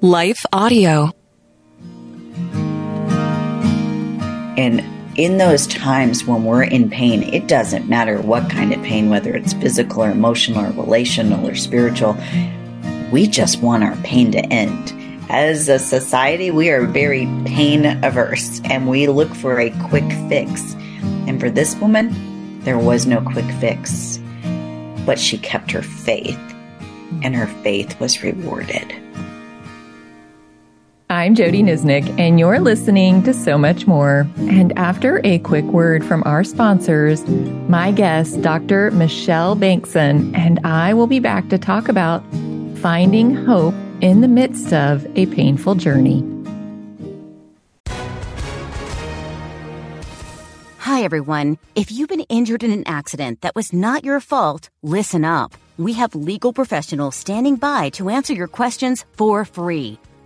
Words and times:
Life 0.00 0.46
Audio. 0.52 1.10
And 4.56 4.84
in 5.18 5.38
those 5.38 5.66
times 5.66 6.24
when 6.24 6.44
we're 6.44 6.62
in 6.62 6.88
pain, 6.88 7.24
it 7.24 7.48
doesn't 7.48 7.88
matter 7.88 8.22
what 8.22 8.48
kind 8.48 8.72
of 8.72 8.80
pain, 8.84 9.10
whether 9.10 9.34
it's 9.34 9.54
physical 9.54 10.04
or 10.04 10.12
emotional 10.12 10.64
or 10.64 10.70
relational 10.70 11.44
or 11.44 11.56
spiritual, 11.56 12.16
we 13.10 13.26
just 13.26 13.60
want 13.60 13.82
our 13.82 13.96
pain 14.04 14.30
to 14.30 14.38
end. 14.52 14.94
As 15.30 15.68
a 15.68 15.80
society, 15.80 16.52
we 16.52 16.70
are 16.70 16.86
very 16.86 17.26
pain 17.44 17.84
averse 18.04 18.60
and 18.66 18.88
we 18.88 19.08
look 19.08 19.34
for 19.34 19.58
a 19.58 19.70
quick 19.88 20.08
fix. 20.28 20.74
And 21.26 21.40
for 21.40 21.50
this 21.50 21.74
woman, 21.74 22.60
there 22.60 22.78
was 22.78 23.04
no 23.04 23.20
quick 23.20 23.50
fix, 23.58 24.20
but 25.04 25.18
she 25.18 25.38
kept 25.38 25.72
her 25.72 25.82
faith 25.82 26.38
and 27.24 27.34
her 27.34 27.48
faith 27.64 27.98
was 27.98 28.22
rewarded. 28.22 29.07
I'm 31.10 31.34
Jodie 31.34 31.62
Niznik, 31.62 32.06
and 32.18 32.38
you're 32.38 32.60
listening 32.60 33.22
to 33.22 33.32
So 33.32 33.56
Much 33.56 33.86
More. 33.86 34.28
And 34.36 34.78
after 34.78 35.22
a 35.24 35.38
quick 35.38 35.64
word 35.64 36.04
from 36.04 36.22
our 36.26 36.44
sponsors, 36.44 37.26
my 37.26 37.92
guest, 37.92 38.42
Dr. 38.42 38.90
Michelle 38.90 39.56
Bengtson, 39.56 40.36
and 40.36 40.60
I 40.64 40.92
will 40.92 41.06
be 41.06 41.18
back 41.18 41.48
to 41.48 41.56
talk 41.56 41.88
about 41.88 42.22
finding 42.82 43.34
hope 43.34 43.74
in 44.02 44.20
the 44.20 44.28
midst 44.28 44.74
of 44.74 45.06
a 45.16 45.24
painful 45.24 45.76
journey. 45.76 46.22
Hi, 50.80 51.02
everyone. 51.04 51.56
If 51.74 51.90
you've 51.90 52.10
been 52.10 52.26
injured 52.28 52.62
in 52.62 52.70
an 52.70 52.86
accident 52.86 53.40
that 53.40 53.54
was 53.54 53.72
not 53.72 54.04
your 54.04 54.20
fault, 54.20 54.68
listen 54.82 55.24
up. 55.24 55.54
We 55.78 55.94
have 55.94 56.14
legal 56.14 56.52
professionals 56.52 57.16
standing 57.16 57.56
by 57.56 57.88
to 57.90 58.10
answer 58.10 58.34
your 58.34 58.48
questions 58.48 59.06
for 59.16 59.46
free. 59.46 59.98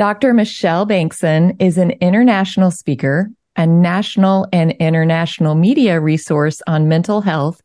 Dr. 0.00 0.32
Michelle 0.32 0.86
Bengtson 0.86 1.60
is 1.60 1.76
an 1.76 1.90
international 1.90 2.70
speaker 2.70 3.28
a 3.56 3.66
national 3.66 4.46
and 4.50 4.70
international 4.70 5.54
media 5.54 6.00
resource 6.00 6.62
on 6.66 6.88
mental 6.88 7.20
health, 7.20 7.60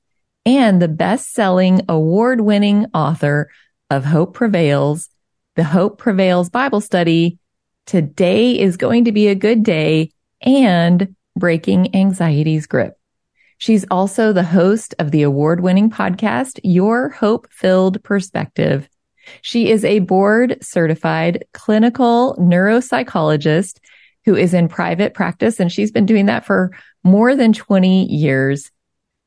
and 0.45 0.81
the 0.81 0.89
best 0.89 1.31
selling 1.31 1.79
award 1.87 2.41
winning 2.41 2.87
author 2.93 3.49
of 3.89 4.03
Hope 4.03 4.33
Prevails, 4.33 5.09
the 5.55 5.63
Hope 5.63 5.97
Prevails 5.97 6.49
Bible 6.49 6.81
study. 6.81 7.37
Today 7.85 8.59
is 8.59 8.75
going 8.75 9.05
to 9.05 9.13
be 9.13 9.29
a 9.29 9.35
good 9.35 9.63
day 9.63 10.11
and 10.41 11.15
breaking 11.37 11.95
anxiety's 11.95 12.67
grip. 12.67 12.99
She's 13.59 13.85
also 13.89 14.33
the 14.33 14.43
host 14.43 14.93
of 14.99 15.11
the 15.11 15.21
award 15.21 15.61
winning 15.61 15.89
podcast, 15.89 16.59
Your 16.65 17.07
Hope 17.11 17.47
Filled 17.49 18.03
Perspective. 18.03 18.89
She 19.41 19.69
is 19.69 19.85
a 19.85 19.99
board 19.99 20.57
certified 20.61 21.45
clinical 21.53 22.35
neuropsychologist 22.39 23.79
who 24.25 24.35
is 24.35 24.53
in 24.53 24.67
private 24.67 25.13
practice, 25.13 25.59
and 25.59 25.71
she's 25.71 25.91
been 25.91 26.05
doing 26.05 26.25
that 26.25 26.45
for 26.45 26.71
more 27.03 27.35
than 27.35 27.53
20 27.53 28.05
years. 28.05 28.71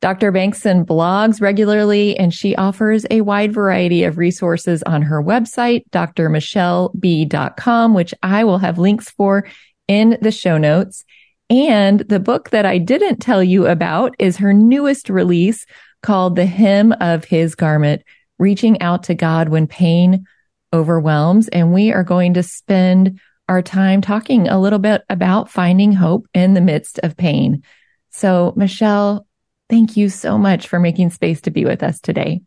Dr. 0.01 0.31
Bengtson 0.31 0.85
blogs 0.85 1.41
regularly, 1.41 2.17
and 2.17 2.33
she 2.33 2.55
offers 2.55 3.05
a 3.11 3.21
wide 3.21 3.53
variety 3.53 4.05
of 4.05 4.17
resources 4.17 4.83
on 4.85 5.03
her 5.03 5.23
website, 5.23 5.83
drmichelleb.com, 5.91 7.95
which 7.95 8.15
I 8.23 8.45
will 8.45 8.59
have 8.59 8.79
links 8.79 9.11
for 9.11 9.49
in 9.89 10.19
the 10.21 10.31
show 10.31 10.59
notes. 10.59 11.05
And 11.51 12.01
the 12.01 12.21
book 12.21 12.51
that 12.51 12.67
I 12.67 12.79
didn't 12.79 13.19
tell 13.19 13.43
you 13.43 13.67
about 13.67 14.15
is 14.19 14.37
her 14.37 14.53
newest 14.53 15.09
release 15.09 15.67
called 16.03 16.37
The 16.37 16.47
Hem 16.47 16.93
of 17.01 17.25
His 17.25 17.55
Garment, 17.55 18.03
Reaching 18.39 18.81
Out 18.81 19.05
to 19.05 19.15
God 19.15 19.49
When 19.49 19.67
Pain 19.67 20.27
Overwhelms. 20.73 21.49
And 21.49 21.73
we 21.73 21.93
are 21.93 22.05
going 22.05 22.35
to 22.35 22.43
spend 22.43 23.21
our 23.49 23.63
time 23.63 24.01
talking 24.01 24.49
a 24.49 24.61
little 24.61 24.79
bit 24.79 25.03
about 25.09 25.51
finding 25.51 25.93
hope 25.93 26.27
in 26.35 26.55
the 26.55 26.61
midst 26.61 27.01
of 27.03 27.17
pain. 27.17 27.63
So, 28.11 28.53
Michelle, 28.57 29.27
thank 29.71 29.97
you 29.97 30.09
so 30.09 30.37
much 30.37 30.69
for 30.69 30.79
making 30.79 31.11
space 31.11 31.41
to 31.43 31.51
be 31.51 31.65
with 31.65 31.83
us 31.83 32.01
today. 32.01 32.43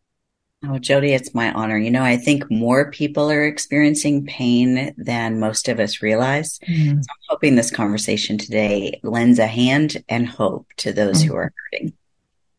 Oh, 0.64 0.78
Jodie, 0.78 1.16
it's 1.16 1.34
my 1.34 1.52
honor. 1.54 1.78
You 1.78 1.90
know, 1.90 2.04
I 2.04 2.18
think 2.18 2.50
more 2.52 2.92
people 2.92 3.32
are 3.32 3.46
experiencing 3.46 4.28
pain 4.28 4.94
than 4.96 5.40
most 5.40 5.68
of 5.68 5.80
us 5.80 6.04
realize. 6.04 6.60
Mm-hmm. 6.60 7.02
So 7.02 7.08
I'm 7.10 7.18
hoping 7.30 7.56
this 7.56 7.72
conversation 7.72 8.38
today 8.38 9.00
lends 9.02 9.40
a 9.40 9.48
hand 9.48 10.04
and 10.08 10.30
hope 10.30 10.68
to 10.78 10.94
those 10.94 11.22
mm-hmm. 11.22 11.32
who 11.32 11.36
are 11.38 11.54
hurting. 11.72 11.94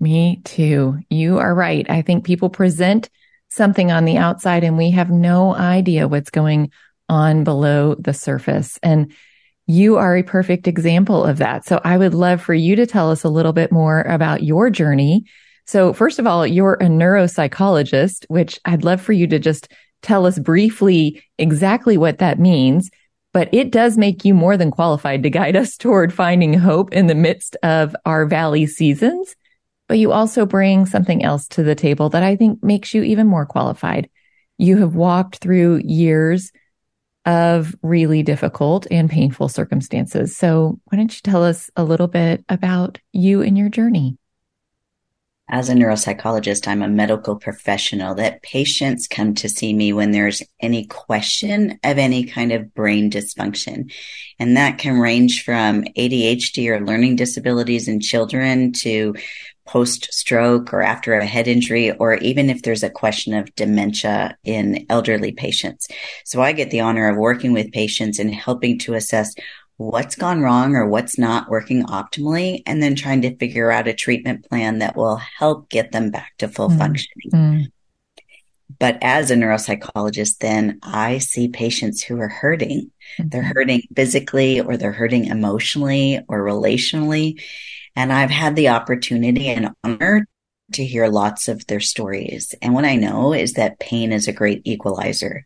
Me 0.01 0.41
too. 0.43 0.99
You 1.11 1.39
are 1.39 1.55
right. 1.55 1.89
I 1.89 2.03
think 2.03 2.25
people 2.25 2.51
present 2.51 3.09
something 3.53 3.93
on 3.93 4.05
the 4.05 4.17
outside 4.17 4.65
and 4.65 4.79
we 4.79 4.91
have 4.91 5.11
no 5.11 5.55
idea 5.55 6.09
what's 6.09 6.31
going 6.31 6.71
on 7.09 7.45
below 7.45 7.95
the 7.97 8.15
surface. 8.15 8.79
And 8.83 9.13
you 9.67 9.97
are 9.99 10.17
a 10.17 10.23
perfect 10.23 10.67
example 10.67 11.25
of 11.25 11.39
that. 11.39 11.67
So 11.67 11.81
I 11.85 11.99
would 11.99 12.15
love 12.15 12.41
for 12.41 12.55
you 12.55 12.77
to 12.77 12.87
tell 12.87 13.11
us 13.11 13.25
a 13.25 13.29
little 13.29 13.53
bit 13.53 13.71
more 13.71 14.03
about 14.03 14.43
your 14.43 14.71
journey. 14.71 15.25
So 15.67 15.93
first 15.93 16.19
of 16.19 16.27
all, 16.27 16.47
you're 16.47 16.75
a 16.75 16.87
neuropsychologist, 16.87 18.25
which 18.29 18.59
I'd 18.65 18.85
love 18.85 19.01
for 19.01 19.13
you 19.13 19.27
to 19.29 19.39
just 19.39 19.69
tell 20.01 20.27
us 20.27 20.39
briefly 20.39 21.23
exactly 21.39 21.97
what 21.97 22.19
that 22.19 22.41
means. 22.41 22.91
But 23.33 23.49
it 23.53 23.71
does 23.71 23.97
make 23.97 24.25
you 24.25 24.35
more 24.35 24.57
than 24.57 24.71
qualified 24.71 25.23
to 25.23 25.31
guide 25.31 25.57
us 25.57 25.77
toward 25.77 26.13
finding 26.13 26.55
hope 26.55 26.93
in 26.93 27.07
the 27.07 27.15
midst 27.15 27.57
of 27.63 27.95
our 28.05 28.27
valley 28.27 28.67
seasons. 28.67 29.37
But 29.93 29.99
you 29.99 30.11
also 30.11 30.47
bring 30.47 30.87
something 30.87 31.23
else 31.23 31.47
to 31.49 31.63
the 31.63 31.75
table 31.75 32.09
that 32.09 32.23
I 32.23 32.35
think 32.35 32.65
makes 32.65 32.95
you 32.95 33.03
even 33.03 33.27
more 33.27 33.45
qualified. 33.45 34.09
You 34.57 34.79
have 34.79 34.95
walked 34.95 35.37
through 35.37 35.83
years 35.85 36.51
of 37.27 37.77
really 37.83 38.23
difficult 38.23 38.87
and 38.91 39.11
painful 39.11 39.51
circumstances. 39.51 40.35
So, 40.35 40.81
why 40.85 40.97
don't 40.97 41.15
you 41.15 41.21
tell 41.23 41.45
us 41.45 41.71
a 41.77 41.85
little 41.85 42.09
bit 42.09 42.43
about 42.49 43.01
you 43.13 43.43
and 43.43 43.59
your 43.59 43.69
journey? 43.69 44.17
As 45.51 45.69
a 45.69 45.75
neuropsychologist, 45.75 46.67
I'm 46.67 46.81
a 46.81 46.89
medical 46.89 47.37
professional 47.37 48.15
that 48.15 48.43
patients 48.43 49.07
come 49.07 49.35
to 49.35 49.51
see 49.51 49.75
me 49.75 49.93
when 49.93 50.13
there's 50.13 50.43
any 50.61 50.87
question 50.87 51.79
of 51.85 51.99
any 51.99 52.25
kind 52.25 52.53
of 52.53 52.73
brain 52.73 53.11
dysfunction. 53.11 53.93
And 54.39 54.57
that 54.57 54.79
can 54.79 54.99
range 54.99 55.45
from 55.45 55.85
ADHD 55.99 56.69
or 56.69 56.87
learning 56.87 57.17
disabilities 57.17 57.87
in 57.87 58.01
children 58.01 58.73
to 58.81 59.15
post 59.67 60.13
stroke 60.13 60.73
or 60.73 60.83
after 60.83 61.15
a 61.15 61.27
head 61.27 61.49
injury, 61.49 61.93
or 61.93 62.15
even 62.15 62.51
if 62.51 62.63
there's 62.63 62.83
a 62.83 62.91
question 62.91 63.35
of 63.35 63.55
dementia 63.55 64.37
in 64.45 64.87
elderly 64.89 65.33
patients. 65.33 65.89
So 66.25 66.43
I 66.43 66.53
get 66.53 66.71
the 66.71 66.81
honor 66.81 67.09
of 67.09 67.17
working 67.17 67.53
with 67.53 67.73
patients 67.73 68.19
and 68.19 68.35
helping 68.35 68.79
to 68.81 68.95
assess 68.95 69.35
what's 69.77 70.17
gone 70.17 70.43
wrong 70.43 70.75
or 70.75 70.87
what's 70.87 71.19
not 71.19 71.49
working 71.49 71.85
optimally, 71.85 72.63
and 72.67 72.83
then 72.83 72.95
trying 72.95 73.23
to 73.23 73.37
figure 73.37 73.71
out 73.71 73.89
a 73.89 73.95
treatment 73.95 74.49
plan 74.49 74.79
that 74.79 74.97
will 74.97 75.17
help 75.17 75.69
get 75.69 75.93
them 75.93 76.11
back 76.11 76.33
to 76.39 76.49
full 76.49 76.69
mm. 76.69 76.79
functioning. 76.79 77.31
Mm. 77.33 77.65
But 78.79 78.99
as 79.03 79.31
a 79.31 79.37
neuropsychologist, 79.37 80.39
then 80.39 80.79
I 80.83 81.19
see 81.19 81.49
patients 81.49 82.03
who 82.03 82.19
are 82.21 82.29
hurting. 82.29 82.91
Mm-hmm. 83.19 83.29
They're 83.29 83.43
hurting 83.43 83.83
physically 83.95 84.61
or 84.61 84.77
they're 84.77 84.93
hurting 84.93 85.27
emotionally 85.27 86.21
or 86.29 86.41
relationally. 86.41 87.41
And 87.95 88.13
I've 88.13 88.31
had 88.31 88.57
the 88.57 88.69
opportunity 88.69 89.49
and 89.49 89.71
honor 89.85 90.27
to 90.73 90.85
hear 90.85 91.09
lots 91.09 91.49
of 91.49 91.67
their 91.67 91.81
stories. 91.81 92.55
And 92.63 92.75
what 92.75 92.85
I 92.85 92.97
know 92.97 93.33
is 93.33 93.55
that 93.55 93.79
pain 93.79 94.13
is 94.13 94.29
a 94.29 94.33
great 94.33 94.63
equalizer 94.65 95.45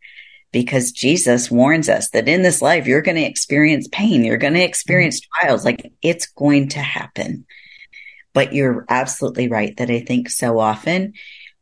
because 0.53 0.93
Jesus 0.93 1.51
warns 1.51 1.89
us 1.89 2.11
that 2.11 2.29
in 2.29 2.43
this 2.43 2.63
life, 2.63 2.87
you're 2.87 3.03
going 3.03 3.17
to 3.17 3.23
experience 3.23 3.89
pain. 3.91 4.25
You're 4.25 4.37
going 4.37 4.55
to 4.55 4.61
mm-hmm. 4.61 4.69
experience 4.69 5.21
trials. 5.21 5.65
Like 5.65 5.93
it's 6.03 6.27
going 6.27 6.69
to 6.71 6.81
happen. 6.81 7.47
But 8.33 8.53
you're 8.53 8.85
absolutely 8.89 9.49
right 9.49 9.77
that 9.79 9.91
I 9.91 10.01
think 10.01 10.31
so 10.31 10.59
often 10.59 11.15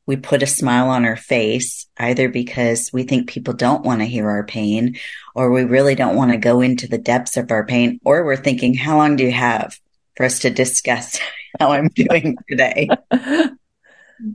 we 0.06 0.16
put 0.16 0.42
a 0.42 0.46
smile 0.46 0.90
on 0.90 1.04
our 1.04 1.16
face, 1.16 1.87
either 1.96 2.28
because 2.28 2.90
we 2.92 3.04
think 3.04 3.28
people 3.28 3.54
don't 3.54 3.84
want 3.84 4.00
to 4.00 4.06
hear 4.06 4.28
our 4.28 4.44
pain, 4.44 4.96
or 5.34 5.50
we 5.50 5.64
really 5.64 5.94
don't 5.94 6.16
want 6.16 6.30
to 6.30 6.37
go 6.37 6.60
into 6.60 6.87
the 6.87 6.98
depths 6.98 7.37
of 7.37 7.50
our 7.50 7.64
pain, 7.64 7.98
or 8.04 8.25
we're 8.25 8.37
thinking, 8.37 8.75
how 8.75 8.98
long 8.98 9.16
do 9.16 9.25
you 9.25 9.32
have 9.32 9.78
for 10.16 10.25
us 10.25 10.40
to 10.40 10.50
discuss 10.50 11.19
how 11.61 11.72
I'm 11.72 11.88
doing 11.88 12.37
today? 12.49 12.88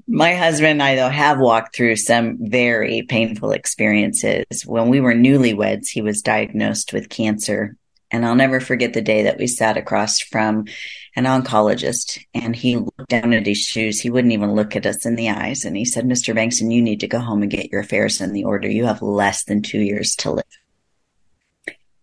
My 0.08 0.36
husband 0.36 0.72
and 0.72 0.84
I, 0.84 0.96
though, 0.96 1.10
have 1.10 1.40
walked 1.40 1.76
through 1.76 1.96
some 1.96 2.38
very 2.40 3.04
painful 3.04 3.52
experiences. 3.52 4.46
When 4.66 4.90
we 4.90 5.00
were 5.00 5.14
newlyweds, 5.14 5.88
he 5.88 6.02
was 6.02 6.22
diagnosed 6.22 6.92
with 6.92 7.10
cancer. 7.10 7.76
And 8.12 8.26
I'll 8.26 8.36
never 8.36 8.60
forget 8.60 8.94
the 8.94 9.02
day 9.02 9.24
that 9.24 9.38
we 9.38 9.48
sat 9.48 9.78
across 9.78 10.20
from 10.20 10.66
an 11.16 11.26
oncologist 11.26 12.20
and 12.34 12.56
he 12.56 12.78
looked 12.78 13.08
down 13.08 13.34
at 13.34 13.46
his 13.46 13.60
shoes. 13.60 14.00
He 14.00 14.10
wouldn't 14.10 14.34
even 14.34 14.56
look 14.56 14.76
at 14.76 14.86
us 14.86 15.06
in 15.06 15.16
the 15.16 15.30
eyes. 15.30 15.64
And 15.64 15.78
he 15.78 15.86
said, 15.86 16.06
Mr. 16.06 16.36
Bengtson, 16.36 16.74
you 16.74 16.82
need 16.82 17.02
to 17.02 17.08
go 17.08 17.20
home 17.20 17.44
and 17.44 17.52
get 17.52 17.72
your 17.72 17.82
affairs 17.82 18.20
in 18.20 18.34
the 18.34 18.46
order. 18.46 18.68
You 18.68 18.86
have 18.86 19.02
less 19.02 19.44
than 19.44 19.62
two 19.62 19.80
years 19.80 20.16
to 20.18 20.32
live. 20.32 20.44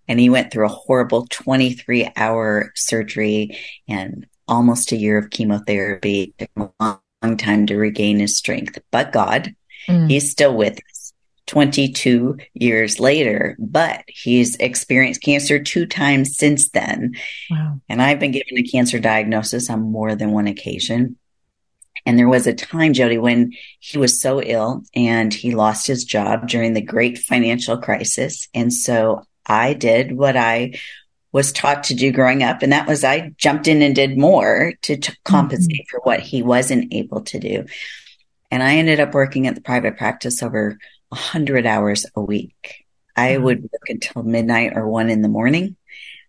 And 0.09 0.21
he 0.21 0.31
went 0.31 0.53
through 0.53 0.67
a 0.67 0.71
horrible 0.71 1.27
23 1.31 2.11
hour 2.17 2.73
surgery 2.75 3.59
and 3.89 4.27
almost 4.49 4.93
a 4.93 4.97
year 4.97 5.19
of 5.19 5.31
chemotherapy. 5.31 6.35
It 6.39 6.49
took 6.57 6.73
a 6.81 6.99
long 7.23 7.37
time 7.37 7.67
to 7.67 7.77
regain 7.77 8.19
his 8.19 8.37
strength, 8.37 8.79
but 8.91 9.13
God, 9.13 9.55
mm. 9.89 10.09
he's 10.09 10.31
still 10.31 10.57
with 10.57 10.75
us 10.75 11.13
22 11.47 12.37
years 12.55 12.99
later, 13.01 13.57
but 13.59 14.03
he's 14.09 14.57
experienced 14.57 15.23
cancer 15.23 15.63
two 15.63 15.87
times 15.87 16.37
since 16.37 16.71
then. 16.71 17.15
Wow. 17.51 17.81
And 17.89 18.03
I've 18.03 18.19
been 18.19 18.33
given 18.33 18.59
a 18.59 18.63
cancer 18.63 18.99
diagnosis 18.99 19.71
on 19.71 19.81
more 19.81 20.15
than 20.15 20.33
one 20.33 20.49
occasion. 20.49 21.17
And 22.05 22.19
there 22.19 22.29
was 22.29 22.47
a 22.47 22.55
time, 22.55 22.93
Jodie, 22.93 23.21
when 23.21 23.53
he 23.81 23.99
was 23.99 24.21
so 24.21 24.41
ill 24.41 24.83
and 24.95 25.33
he 25.33 25.55
lost 25.55 25.87
his 25.87 26.05
job 26.05 26.49
during 26.49 26.73
the 26.73 26.81
great 26.81 27.19
financial 27.19 27.79
crisis. 27.79 28.49
And 28.55 28.73
so 28.73 29.23
I 29.47 29.75
did 29.75 30.13
what 30.13 30.37
I 30.37 30.79
was 31.33 31.53
taught 31.53 31.85
to 31.85 31.95
do 31.95 32.13
growing 32.13 32.43
up. 32.43 32.63
And 32.63 32.73
that 32.73 32.89
was 32.89 33.05
I 33.05 33.33
jumped 33.37 33.69
in 33.69 33.83
and 33.83 33.95
did 33.95 34.17
more 34.17 34.73
to, 34.83 34.97
to 34.97 35.17
compensate 35.25 35.71
mm-hmm. 35.71 35.91
for 35.91 36.01
what 36.01 36.21
he 36.21 36.43
wasn't 36.43 36.93
able 36.95 37.23
to 37.23 37.39
do. 37.39 37.67
And 38.51 38.63
I 38.63 38.77
ended 38.77 39.01
up 39.01 39.13
working 39.13 39.47
at 39.47 39.55
the 39.55 39.61
private 39.61 39.97
practice 39.97 40.43
over 40.43 40.79
a 41.13 41.15
hundred 41.15 41.67
hours 41.67 42.07
a 42.15 42.23
week. 42.23 42.87
I 43.15 43.33
mm-hmm. 43.33 43.45
would 43.45 43.63
work 43.63 43.89
until 43.89 44.23
midnight 44.23 44.73
or 44.77 44.89
one 44.89 45.11
in 45.11 45.21
the 45.21 45.29
morning. 45.29 45.77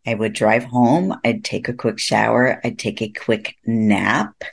I 0.05 0.13
would 0.13 0.33
drive 0.33 0.63
home. 0.63 1.13
I'd 1.23 1.43
take 1.43 1.67
a 1.67 1.73
quick 1.73 1.99
shower. 1.99 2.59
I'd 2.63 2.79
take 2.79 3.01
a 3.01 3.09
quick 3.09 3.55
nap 3.65 4.43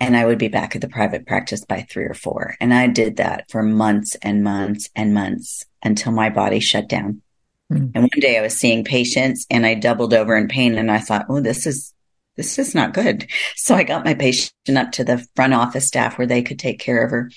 and 0.00 0.16
I 0.16 0.24
would 0.24 0.38
be 0.38 0.48
back 0.48 0.74
at 0.74 0.80
the 0.80 0.88
private 0.88 1.26
practice 1.26 1.64
by 1.64 1.82
three 1.82 2.04
or 2.04 2.14
four. 2.14 2.56
And 2.60 2.72
I 2.72 2.86
did 2.86 3.16
that 3.16 3.50
for 3.50 3.62
months 3.62 4.16
and 4.22 4.42
months 4.42 4.88
and 4.96 5.14
months 5.14 5.64
until 5.82 6.12
my 6.12 6.30
body 6.30 6.58
shut 6.58 6.88
down. 6.88 7.22
Mm. 7.70 7.92
And 7.94 8.02
one 8.02 8.20
day 8.20 8.38
I 8.38 8.42
was 8.42 8.56
seeing 8.56 8.84
patients 8.84 9.46
and 9.50 9.64
I 9.64 9.74
doubled 9.74 10.14
over 10.14 10.36
in 10.36 10.48
pain 10.48 10.76
and 10.76 10.90
I 10.90 10.98
thought, 10.98 11.26
oh, 11.28 11.40
this 11.40 11.66
is, 11.66 11.94
this 12.36 12.58
is 12.58 12.74
not 12.74 12.94
good. 12.94 13.30
So 13.56 13.74
I 13.74 13.84
got 13.84 14.04
my 14.04 14.14
patient 14.14 14.52
up 14.76 14.92
to 14.92 15.04
the 15.04 15.24
front 15.36 15.54
office 15.54 15.86
staff 15.86 16.18
where 16.18 16.26
they 16.26 16.42
could 16.42 16.58
take 16.58 16.80
care 16.80 17.04
of 17.04 17.10
her. 17.10 17.30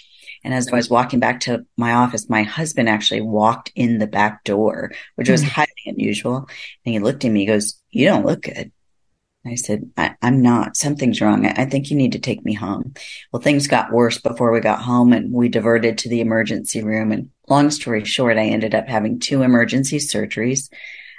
And 0.44 0.54
as 0.54 0.68
I 0.68 0.76
was 0.76 0.90
walking 0.90 1.20
back 1.20 1.42
to 1.42 1.66
my 1.78 1.94
office, 1.94 2.30
my 2.30 2.44
husband 2.44 2.90
actually 2.90 3.22
walked 3.22 3.72
in 3.76 4.00
the 4.00 4.08
back 4.08 4.44
door, 4.44 4.92
which 5.16 5.30
was 5.30 5.42
mm. 5.42 5.48
highly 5.48 5.70
unusual. 5.86 6.50
And 6.86 6.94
he 6.94 7.00
looked 7.00 7.24
at 7.24 7.32
me, 7.32 7.42
he 7.42 7.46
goes, 7.46 7.80
you 7.92 8.06
don't 8.06 8.26
look 8.26 8.42
good. 8.44 8.72
I 9.46 9.56
said, 9.56 9.92
I, 9.98 10.16
am 10.22 10.42
not. 10.42 10.78
Something's 10.78 11.20
wrong. 11.20 11.46
I, 11.46 11.64
I 11.64 11.66
think 11.66 11.90
you 11.90 11.98
need 11.98 12.14
to 12.14 12.20
take 12.20 12.46
me 12.46 12.54
home. 12.54 12.94
Well, 13.32 13.42
things 13.42 13.68
got 13.68 13.92
worse 13.92 14.18
before 14.18 14.52
we 14.52 14.62
got 14.62 14.82
home 14.82 15.12
and 15.12 15.34
we 15.34 15.50
diverted 15.50 15.98
to 16.00 16.10
the 16.10 16.22
emergency 16.22 16.82
room. 16.82 17.12
And 17.12 17.30
long 17.48 17.72
story 17.72 18.06
short, 18.06 18.38
I 18.38 18.46
ended 18.46 18.76
up 18.76 18.88
having 18.88 19.20
two 19.20 19.42
emergency 19.42 19.98
surgeries. 19.98 20.72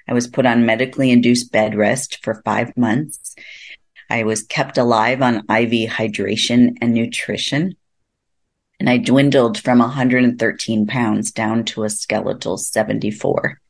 I 0.09 0.13
was 0.13 0.27
put 0.27 0.47
on 0.47 0.67
medically 0.67 1.11
induced 1.11 1.53
bed 1.53 1.75
rest 1.75 2.23
for 2.23 2.43
five 2.45 2.77
months. 2.77 3.35
I 4.11 4.25
was 4.25 4.43
kept 4.43 4.79
alive 4.79 5.23
on 5.23 5.39
IV 5.39 5.91
hydration 5.91 6.77
and 6.81 6.95
nutrition. 6.95 7.77
And 8.81 8.91
I 8.91 8.99
dwindled 8.99 9.59
from 9.59 9.79
113 9.79 10.87
pounds 10.87 11.33
down 11.33 11.65
to 11.67 11.85
a 11.85 11.91
skeletal 11.91 12.59
74. 12.59 13.61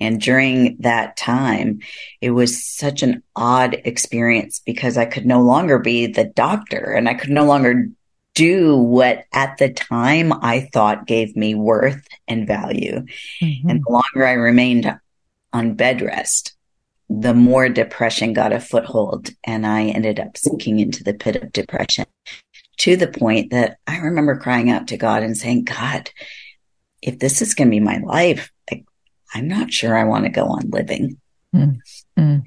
And 0.00 0.20
during 0.20 0.78
that 0.80 1.16
time, 1.16 1.80
it 2.20 2.30
was 2.30 2.64
such 2.64 3.02
an 3.02 3.22
odd 3.36 3.74
experience 3.84 4.60
because 4.64 4.96
I 4.96 5.04
could 5.04 5.26
no 5.26 5.42
longer 5.42 5.78
be 5.78 6.06
the 6.06 6.24
doctor 6.24 6.92
and 6.92 7.08
I 7.08 7.14
could 7.14 7.30
no 7.30 7.44
longer 7.44 7.88
do 8.34 8.76
what 8.76 9.24
at 9.32 9.58
the 9.58 9.72
time 9.72 10.32
I 10.32 10.68
thought 10.72 11.06
gave 11.06 11.36
me 11.36 11.54
worth 11.54 12.06
and 12.28 12.46
value. 12.46 13.04
Mm-hmm. 13.42 13.68
And 13.68 13.82
the 13.84 13.92
longer 13.92 14.26
I 14.26 14.32
remained 14.32 14.98
on 15.52 15.74
bed 15.74 16.00
rest, 16.00 16.54
the 17.08 17.34
more 17.34 17.68
depression 17.68 18.32
got 18.32 18.52
a 18.52 18.60
foothold 18.60 19.30
and 19.44 19.66
I 19.66 19.86
ended 19.86 20.20
up 20.20 20.36
sinking 20.36 20.78
into 20.78 21.02
the 21.02 21.14
pit 21.14 21.36
of 21.36 21.52
depression 21.52 22.06
to 22.78 22.96
the 22.96 23.08
point 23.08 23.50
that 23.50 23.78
I 23.86 23.98
remember 23.98 24.38
crying 24.38 24.70
out 24.70 24.88
to 24.88 24.96
God 24.96 25.22
and 25.22 25.36
saying, 25.36 25.64
God, 25.64 26.10
if 27.02 27.18
this 27.18 27.42
is 27.42 27.54
going 27.54 27.68
to 27.68 27.72
be 27.72 27.80
my 27.80 27.98
life, 27.98 28.50
like, 28.70 28.84
I'm 29.34 29.48
not 29.48 29.72
sure 29.72 29.96
I 29.96 30.04
want 30.04 30.24
to 30.24 30.30
go 30.30 30.46
on 30.46 30.70
living. 30.70 31.18
Mm. 31.54 32.44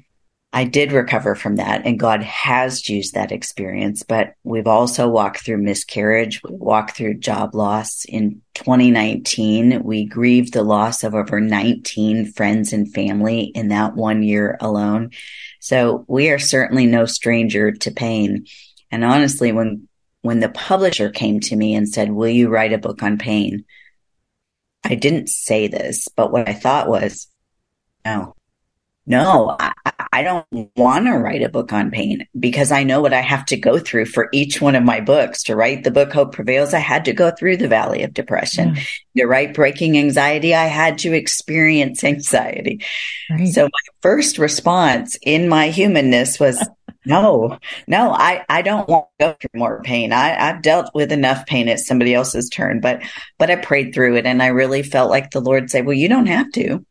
I 0.56 0.62
did 0.62 0.92
recover 0.92 1.34
from 1.34 1.56
that 1.56 1.84
and 1.84 1.98
God 1.98 2.22
has 2.22 2.88
used 2.88 3.14
that 3.14 3.32
experience, 3.32 4.04
but 4.04 4.34
we've 4.44 4.68
also 4.68 5.08
walked 5.08 5.44
through 5.44 5.58
miscarriage. 5.58 6.40
We 6.44 6.54
walked 6.54 6.96
through 6.96 7.14
job 7.14 7.56
loss 7.56 8.04
in 8.04 8.40
2019. 8.54 9.82
We 9.82 10.04
grieved 10.04 10.52
the 10.52 10.62
loss 10.62 11.02
of 11.02 11.16
over 11.16 11.40
19 11.40 12.26
friends 12.26 12.72
and 12.72 12.94
family 12.94 13.40
in 13.46 13.68
that 13.68 13.96
one 13.96 14.22
year 14.22 14.56
alone. 14.60 15.10
So 15.58 16.04
we 16.06 16.30
are 16.30 16.38
certainly 16.38 16.86
no 16.86 17.04
stranger 17.04 17.72
to 17.72 17.90
pain. 17.90 18.46
And 18.92 19.04
honestly, 19.04 19.50
when, 19.50 19.88
when 20.22 20.38
the 20.38 20.50
publisher 20.50 21.10
came 21.10 21.40
to 21.40 21.56
me 21.56 21.74
and 21.74 21.88
said, 21.88 22.12
will 22.12 22.28
you 22.28 22.48
write 22.48 22.72
a 22.72 22.78
book 22.78 23.02
on 23.02 23.18
pain? 23.18 23.64
I 24.84 24.94
didn't 24.94 25.30
say 25.30 25.66
this, 25.66 26.06
but 26.14 26.30
what 26.30 26.48
I 26.48 26.52
thought 26.52 26.88
was, 26.88 27.26
no, 28.04 28.36
no, 29.06 29.56
I, 29.58 29.72
I 30.12 30.22
don't 30.22 30.46
want 30.76 31.06
to 31.06 31.12
write 31.12 31.42
a 31.42 31.48
book 31.48 31.72
on 31.72 31.90
pain 31.90 32.26
because 32.38 32.70
I 32.72 32.84
know 32.84 33.00
what 33.00 33.12
I 33.12 33.20
have 33.20 33.44
to 33.46 33.56
go 33.56 33.78
through 33.78 34.06
for 34.06 34.28
each 34.32 34.60
one 34.60 34.74
of 34.74 34.82
my 34.82 35.00
books. 35.00 35.42
To 35.44 35.56
write 35.56 35.84
the 35.84 35.90
book 35.90 36.12
Hope 36.12 36.32
Prevails, 36.32 36.74
I 36.74 36.78
had 36.78 37.04
to 37.06 37.12
go 37.12 37.30
through 37.30 37.56
the 37.56 37.68
valley 37.68 38.02
of 38.02 38.14
depression. 38.14 38.74
Mm. 38.74 38.86
To 39.18 39.26
write 39.26 39.54
Breaking 39.54 39.98
Anxiety, 39.98 40.54
I 40.54 40.66
had 40.66 40.98
to 40.98 41.12
experience 41.12 42.04
anxiety. 42.04 42.80
Right. 43.30 43.48
So 43.48 43.64
my 43.64 43.92
first 44.02 44.38
response 44.38 45.18
in 45.22 45.48
my 45.48 45.68
humanness 45.68 46.38
was, 46.38 46.66
no, 47.04 47.58
no, 47.86 48.10
I, 48.10 48.44
I 48.48 48.62
don't 48.62 48.88
want 48.88 49.06
to 49.18 49.26
go 49.26 49.36
through 49.40 49.60
more 49.60 49.82
pain. 49.82 50.12
I, 50.12 50.36
I've 50.36 50.62
dealt 50.62 50.94
with 50.94 51.12
enough 51.12 51.46
pain. 51.46 51.68
It's 51.68 51.86
somebody 51.86 52.14
else's 52.14 52.48
turn, 52.48 52.80
but, 52.80 53.02
but 53.38 53.50
I 53.50 53.56
prayed 53.56 53.94
through 53.94 54.16
it 54.16 54.26
and 54.26 54.42
I 54.42 54.48
really 54.48 54.82
felt 54.82 55.10
like 55.10 55.30
the 55.30 55.40
Lord 55.40 55.70
said, 55.70 55.86
well, 55.86 55.94
you 55.94 56.08
don't 56.08 56.26
have 56.26 56.50
to. 56.52 56.84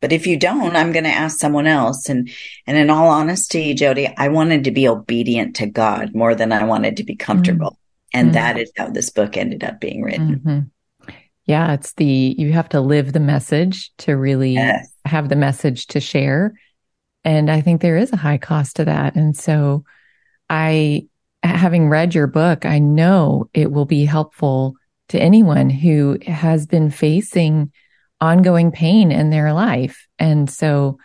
But 0.00 0.12
if 0.12 0.26
you 0.26 0.36
don't, 0.38 0.76
I'm 0.76 0.92
going 0.92 1.04
to 1.04 1.10
ask 1.10 1.38
someone 1.38 1.66
else. 1.66 2.08
And, 2.08 2.30
and 2.66 2.76
in 2.76 2.88
all 2.88 3.08
honesty, 3.08 3.74
Jodie, 3.74 4.12
I 4.16 4.28
wanted 4.28 4.64
to 4.64 4.70
be 4.70 4.86
obedient 4.86 5.56
to 5.56 5.66
God 5.66 6.14
more 6.14 6.34
than 6.34 6.52
I 6.52 6.64
wanted 6.64 6.96
to 6.98 7.04
be 7.04 7.16
comfortable. 7.16 7.70
Mm-hmm. 7.70 8.18
And 8.20 8.34
that 8.34 8.58
is 8.58 8.70
how 8.76 8.90
this 8.90 9.10
book 9.10 9.36
ended 9.36 9.64
up 9.64 9.80
being 9.80 10.02
written. 10.02 10.38
Mm-hmm. 10.38 11.12
Yeah. 11.46 11.72
It's 11.72 11.94
the, 11.94 12.34
you 12.38 12.52
have 12.52 12.68
to 12.70 12.80
live 12.80 13.12
the 13.12 13.20
message 13.20 13.90
to 13.98 14.12
really 14.12 14.52
yes. 14.52 14.88
have 15.04 15.28
the 15.28 15.36
message 15.36 15.86
to 15.88 16.00
share. 16.00 16.58
And 17.24 17.50
I 17.50 17.60
think 17.60 17.80
there 17.80 17.96
is 17.96 18.12
a 18.12 18.16
high 18.16 18.38
cost 18.38 18.76
to 18.76 18.84
that. 18.84 19.16
And 19.16 19.36
so 19.36 19.84
I, 20.48 21.08
having 21.42 21.88
read 21.88 22.14
your 22.14 22.26
book, 22.26 22.64
I 22.66 22.78
know 22.78 23.48
it 23.52 23.72
will 23.72 23.84
be 23.84 24.04
helpful 24.04 24.74
to 25.08 25.18
anyone 25.18 25.70
who 25.70 26.18
has 26.26 26.66
been 26.66 26.90
facing 26.90 27.72
ongoing 28.20 28.72
pain 28.72 29.12
in 29.12 29.30
their 29.30 29.52
life. 29.52 30.06
And 30.18 30.50
so 30.50 30.98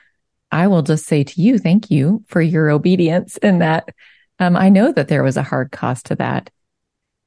I 0.52 0.68
will 0.68 0.82
just 0.82 1.06
say 1.06 1.24
to 1.24 1.42
you, 1.42 1.58
thank 1.58 1.90
you 1.90 2.24
for 2.28 2.42
your 2.42 2.70
obedience 2.70 3.38
in 3.38 3.60
that. 3.60 3.90
Um, 4.40 4.56
I 4.56 4.70
know 4.70 4.92
that 4.92 5.08
there 5.08 5.24
was 5.24 5.38
a 5.38 5.44
hard 5.44 5.72
cost 5.72 6.08
to 6.08 6.16
that. 6.16 6.50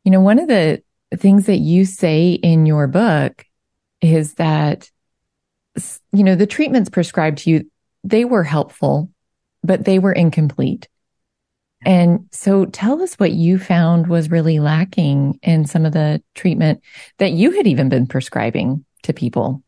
You 0.05 0.11
know, 0.11 0.21
one 0.21 0.39
of 0.39 0.49
the 0.49 0.83
things 1.15 1.47
that 1.47 1.59
you 1.59 1.85
say 1.85 2.33
in 2.33 2.67
your 2.67 2.87
book 2.87 3.45
is 4.01 4.35
that, 4.35 4.91
you 6.13 6.25
know, 6.25 6.35
the 6.35 6.47
treatments 6.47 6.91
prescribed 6.91 7.39
to 7.39 7.51
you, 7.51 7.71
they 8.05 8.25
were 8.25 8.45
helpful, 8.45 9.11
but 9.63 9.85
they 9.85 9.99
were 9.99 10.13
incomplete. 10.13 10.89
And 11.85 12.29
so 12.33 12.65
tell 12.65 13.03
us 13.03 13.15
what 13.15 13.33
you 13.33 13.59
found 13.59 14.07
was 14.07 14.31
really 14.31 14.59
lacking 14.59 15.39
in 15.43 15.67
some 15.67 15.85
of 15.85 15.93
the 15.93 16.23
treatment 16.35 16.83
that 17.19 17.33
you 17.33 17.53
had 17.53 17.67
even 17.67 17.89
been 17.89 18.07
prescribing 18.07 18.85
to 19.03 19.13
people. 19.13 19.63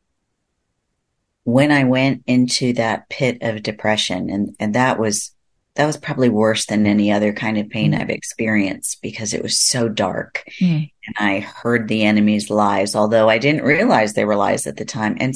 When 1.48 1.72
I 1.72 1.84
went 1.84 2.24
into 2.26 2.74
that 2.74 3.08
pit 3.08 3.38
of 3.40 3.62
depression 3.62 4.28
and, 4.28 4.54
and 4.60 4.74
that 4.74 4.98
was, 4.98 5.32
that 5.76 5.86
was 5.86 5.96
probably 5.96 6.28
worse 6.28 6.66
than 6.66 6.86
any 6.86 7.10
other 7.10 7.32
kind 7.32 7.56
of 7.56 7.70
pain 7.70 7.92
mm. 7.92 8.00
I've 8.00 8.10
experienced 8.10 9.00
because 9.00 9.32
it 9.32 9.42
was 9.42 9.58
so 9.58 9.88
dark. 9.88 10.44
Mm. 10.60 10.90
and 11.06 11.16
I 11.18 11.40
heard 11.40 11.88
the 11.88 12.04
enemy's 12.04 12.50
lies, 12.50 12.94
although 12.94 13.30
I 13.30 13.38
didn't 13.38 13.64
realize 13.64 14.12
they 14.12 14.26
were 14.26 14.36
lies 14.36 14.66
at 14.66 14.76
the 14.76 14.84
time. 14.84 15.16
And 15.20 15.32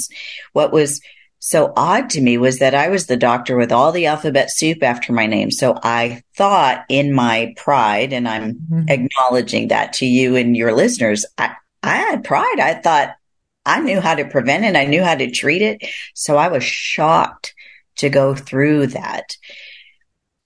what 0.53 0.73
was 0.73 1.01
so 1.39 1.73
odd 1.77 2.11
to 2.11 2.21
me 2.21 2.39
was 2.39 2.59
that 2.59 2.75
I 2.75 2.89
was 2.89 3.07
the 3.07 3.17
doctor 3.17 3.57
with 3.57 3.73
all 3.73 3.91
the 3.91 4.07
alphabet 4.07 4.51
soup 4.51 4.83
after 4.83 5.13
my 5.13 5.27
name. 5.27 5.51
So 5.51 5.77
I 5.83 6.23
thought 6.37 6.85
in 6.89 7.13
my 7.13 7.55
pride, 7.57 8.13
and 8.13 8.29
I'm 8.29 8.55
mm-hmm. 8.55 8.85
acknowledging 8.89 9.69
that 9.69 9.95
to 9.95 10.07
you 10.07 10.37
and 10.37 10.57
your 10.57 10.73
listeners, 10.73 11.27
I, 11.39 11.57
I 11.83 11.97
had 11.97 12.23
pride. 12.23 12.61
I 12.61 12.75
thought 12.75 13.17
I 13.65 13.81
knew 13.81 14.01
how 14.01 14.15
to 14.15 14.29
prevent 14.29 14.65
it. 14.65 14.77
I 14.77 14.87
knew 14.87 15.03
how 15.03 15.15
to 15.15 15.31
treat 15.31 15.63
it. 15.63 15.83
So 16.15 16.37
I 16.37 16.49
was 16.49 16.65
shocked 16.65 17.55
to 17.97 18.09
go 18.09 18.35
through 18.35 18.89
that. 18.89 19.37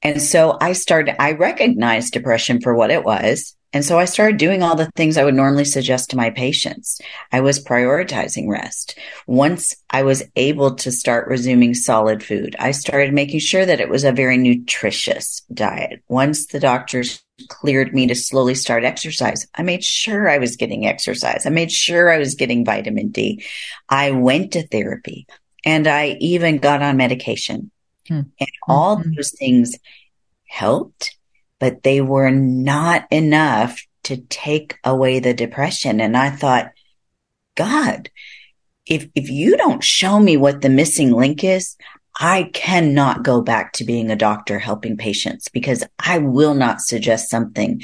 And 0.02 0.22
so 0.22 0.58
I 0.60 0.72
started, 0.72 1.20
I 1.20 1.32
recognized 1.32 2.12
depression 2.12 2.60
for 2.60 2.74
what 2.74 2.90
it 2.90 3.04
was. 3.04 3.56
And 3.72 3.84
so 3.84 3.98
I 3.98 4.04
started 4.04 4.38
doing 4.38 4.62
all 4.62 4.76
the 4.76 4.90
things 4.96 5.18
I 5.18 5.24
would 5.24 5.34
normally 5.34 5.64
suggest 5.64 6.10
to 6.10 6.16
my 6.16 6.30
patients. 6.30 7.00
I 7.32 7.40
was 7.40 7.62
prioritizing 7.62 8.48
rest. 8.48 8.98
Once 9.26 9.74
I 9.90 10.02
was 10.02 10.22
able 10.36 10.76
to 10.76 10.92
start 10.92 11.28
resuming 11.28 11.74
solid 11.74 12.22
food, 12.22 12.56
I 12.58 12.70
started 12.70 13.12
making 13.12 13.40
sure 13.40 13.66
that 13.66 13.80
it 13.80 13.90
was 13.90 14.04
a 14.04 14.12
very 14.12 14.38
nutritious 14.38 15.42
diet. 15.52 16.02
Once 16.08 16.46
the 16.46 16.60
doctors 16.60 17.22
cleared 17.48 17.94
me 17.94 18.06
to 18.06 18.14
slowly 18.14 18.54
start 18.54 18.84
exercise, 18.84 19.46
I 19.54 19.62
made 19.62 19.84
sure 19.84 20.28
I 20.28 20.38
was 20.38 20.56
getting 20.56 20.86
exercise. 20.86 21.46
I 21.46 21.50
made 21.50 21.70
sure 21.70 22.10
I 22.10 22.18
was 22.18 22.34
getting 22.34 22.64
vitamin 22.64 23.08
D. 23.08 23.44
I 23.88 24.12
went 24.12 24.52
to 24.52 24.66
therapy 24.66 25.26
and 25.64 25.86
I 25.86 26.16
even 26.20 26.58
got 26.58 26.82
on 26.82 26.96
medication. 26.96 27.70
Hmm. 28.08 28.22
And 28.40 28.50
all 28.66 28.98
mm-hmm. 28.98 29.14
those 29.14 29.32
things 29.32 29.76
helped, 30.48 31.16
but 31.58 31.82
they 31.82 32.00
were 32.00 32.30
not 32.30 33.06
enough 33.10 33.84
to 34.04 34.16
take 34.16 34.78
away 34.84 35.18
the 35.18 35.34
depression. 35.34 36.00
And 36.00 36.16
I 36.16 36.30
thought, 36.30 36.70
God, 37.56 38.10
if, 38.86 39.08
if 39.14 39.28
you 39.28 39.56
don't 39.56 39.82
show 39.82 40.20
me 40.20 40.36
what 40.36 40.60
the 40.60 40.68
missing 40.68 41.10
link 41.10 41.42
is, 41.42 41.76
I 42.18 42.50
cannot 42.54 43.22
go 43.22 43.42
back 43.42 43.72
to 43.74 43.84
being 43.84 44.10
a 44.10 44.16
doctor 44.16 44.58
helping 44.58 44.96
patients 44.96 45.48
because 45.48 45.84
I 45.98 46.18
will 46.18 46.54
not 46.54 46.80
suggest 46.80 47.30
something 47.30 47.82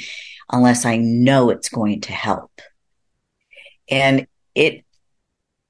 unless 0.51 0.85
I 0.85 0.97
know 0.97 1.49
it's 1.51 1.69
going 1.69 2.01
to 2.01 2.11
help. 2.11 2.51
And 3.89 4.27
it 4.55 4.83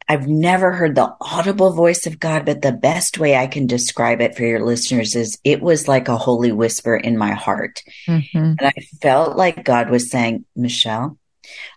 I've 0.07 0.27
never 0.27 0.73
heard 0.73 0.95
the 0.95 1.15
audible 1.21 1.73
voice 1.73 2.05
of 2.05 2.19
God, 2.19 2.45
but 2.45 2.61
the 2.61 2.73
best 2.73 3.17
way 3.17 3.35
I 3.35 3.47
can 3.47 3.67
describe 3.67 4.21
it 4.21 4.35
for 4.35 4.43
your 4.43 4.63
listeners 4.63 5.15
is 5.15 5.39
it 5.43 5.61
was 5.61 5.87
like 5.87 6.07
a 6.09 6.17
holy 6.17 6.51
whisper 6.51 6.95
in 6.95 7.17
my 7.17 7.31
heart. 7.31 7.81
Mm-hmm. 8.07 8.37
And 8.37 8.61
I 8.61 8.73
felt 9.01 9.37
like 9.37 9.63
God 9.63 9.89
was 9.89 10.11
saying, 10.11 10.45
Michelle, 10.55 11.17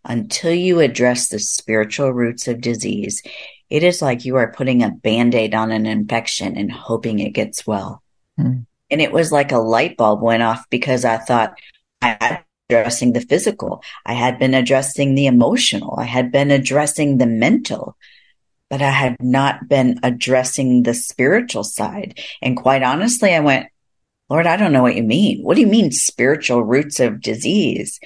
until 0.05 0.53
you 0.53 0.81
address 0.81 1.29
the 1.29 1.39
spiritual 1.39 2.13
roots 2.13 2.49
of 2.49 2.61
disease, 2.61 3.23
it 3.71 3.83
is 3.83 4.03
like 4.03 4.25
you 4.25 4.37
are 4.37 4.53
putting 4.53 4.83
a 4.83 4.91
band 4.91 5.35
aid 5.35 5.55
on 5.55 5.73
an 5.73 5.87
infection 5.87 6.57
and 6.57 6.71
hoping 6.71 7.19
it 7.19 7.31
gets 7.31 7.67
well. 7.67 8.03
Mm-hmm. 8.39 8.61
And 8.91 9.01
it 9.01 9.13
was 9.13 9.33
like 9.33 9.53
a 9.53 9.59
light 9.59 9.97
bulb 9.97 10.23
went 10.23 10.43
off 10.43 10.65
because 10.71 11.05
I 11.05 11.19
thought 11.19 11.59
I 12.01 12.17
had 12.21 12.45
addressing 12.69 13.13
the 13.13 13.21
physical. 13.21 13.83
I 14.05 14.15
had 14.15 14.39
been 14.39 14.55
addressing 14.55 15.15
the 15.15 15.27
emotional. 15.27 15.97
I 15.99 16.05
had 16.05 16.33
been 16.33 16.51
addressing 16.51 17.19
the 17.19 17.27
mental 17.27 17.97
but 18.69 18.83
I 18.83 18.91
had 18.91 19.17
not 19.21 19.69
been 19.69 20.01
addressing 20.03 20.83
the 20.83 20.95
spiritual 20.95 21.65
side. 21.65 22.19
And 22.43 22.57
quite 22.57 22.83
honestly, 22.83 23.35
I 23.35 23.41
went, 23.41 23.67
Lord, 24.29 24.47
I 24.47 24.57
don't 24.57 24.73
know 24.73 24.83
what 24.83 24.97
you 24.97 25.05
mean. 25.05 25.43
What 25.43 25.55
do 25.55 25.61
you 25.61 25.69
mean 25.69 25.93
spiritual 25.93 26.65
roots 26.65 26.99
of 26.99 27.21
disease? 27.21 28.01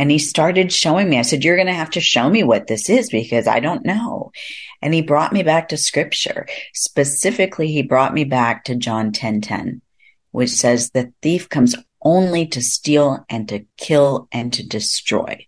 And 0.00 0.10
he 0.10 0.18
started 0.18 0.72
showing 0.72 1.10
me. 1.10 1.18
I 1.18 1.22
said, 1.22 1.44
You're 1.44 1.56
going 1.56 1.66
to 1.66 1.74
have 1.74 1.90
to 1.90 2.00
show 2.00 2.30
me 2.30 2.42
what 2.42 2.68
this 2.68 2.88
is 2.88 3.10
because 3.10 3.46
I 3.46 3.60
don't 3.60 3.84
know. 3.84 4.32
And 4.80 4.94
he 4.94 5.02
brought 5.02 5.30
me 5.30 5.42
back 5.42 5.68
to 5.68 5.76
scripture. 5.76 6.46
Specifically, 6.72 7.68
he 7.68 7.82
brought 7.82 8.14
me 8.14 8.24
back 8.24 8.64
to 8.64 8.76
John 8.76 9.12
10 9.12 9.42
10, 9.42 9.82
which 10.30 10.48
says, 10.48 10.90
The 10.90 11.12
thief 11.20 11.50
comes 11.50 11.76
only 12.00 12.46
to 12.46 12.62
steal 12.62 13.26
and 13.28 13.46
to 13.50 13.66
kill 13.76 14.26
and 14.32 14.50
to 14.54 14.66
destroy. 14.66 15.46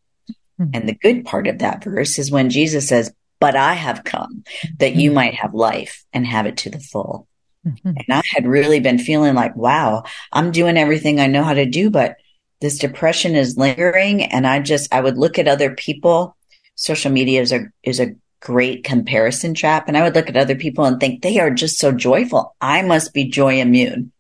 Mm-hmm. 0.61 0.71
And 0.75 0.87
the 0.87 0.97
good 0.97 1.25
part 1.25 1.47
of 1.47 1.61
that 1.61 1.83
verse 1.83 2.19
is 2.19 2.31
when 2.31 2.51
Jesus 2.51 2.87
says, 2.87 3.11
but 3.41 3.57
I 3.57 3.73
have 3.73 4.05
come 4.05 4.45
that 4.79 4.95
you 4.95 5.09
mm-hmm. 5.09 5.15
might 5.17 5.35
have 5.37 5.55
life 5.55 6.05
and 6.13 6.25
have 6.25 6.47
it 6.47 6.59
to 6.59 6.71
the 6.71 6.79
full. 6.79 7.27
Mm-hmm. 7.67 7.89
And 7.89 8.05
I 8.09 8.23
had 8.31 8.47
really 8.47 8.81
been 8.81 8.99
feeling 8.99 9.35
like, 9.35 9.57
wow, 9.57 10.05
I'm 10.31 10.53
doing 10.53 10.77
everything 10.77 11.19
I 11.19 11.27
know 11.27 11.43
how 11.43 11.55
to 11.55 11.67
do, 11.67 11.91
but 11.91 12.19
this 12.63 12.79
depression 12.79 13.35
is 13.35 13.59
lingering. 13.59 14.23
And 14.23 14.47
I 14.47 14.61
just, 14.61 14.95
I 14.95 15.01
would 15.01 15.19
look 15.19 15.39
at 15.39 15.49
other 15.49 15.75
people. 15.75 16.37
Social 16.77 17.11
media 17.11 17.43
is 17.43 17.53
a, 17.53 17.67
is 17.83 17.99
a 17.99 18.15
great 18.41 18.85
comparison 18.85 19.53
trap. 19.53 19.89
And 19.89 19.97
I 19.97 20.03
would 20.03 20.15
look 20.15 20.29
at 20.29 20.37
other 20.37 20.55
people 20.55 20.85
and 20.85 20.99
think 20.99 21.21
they 21.21 21.41
are 21.41 21.51
just 21.51 21.79
so 21.79 21.91
joyful. 21.91 22.55
I 22.61 22.83
must 22.83 23.13
be 23.13 23.25
joy 23.25 23.61
immune. 23.61 24.13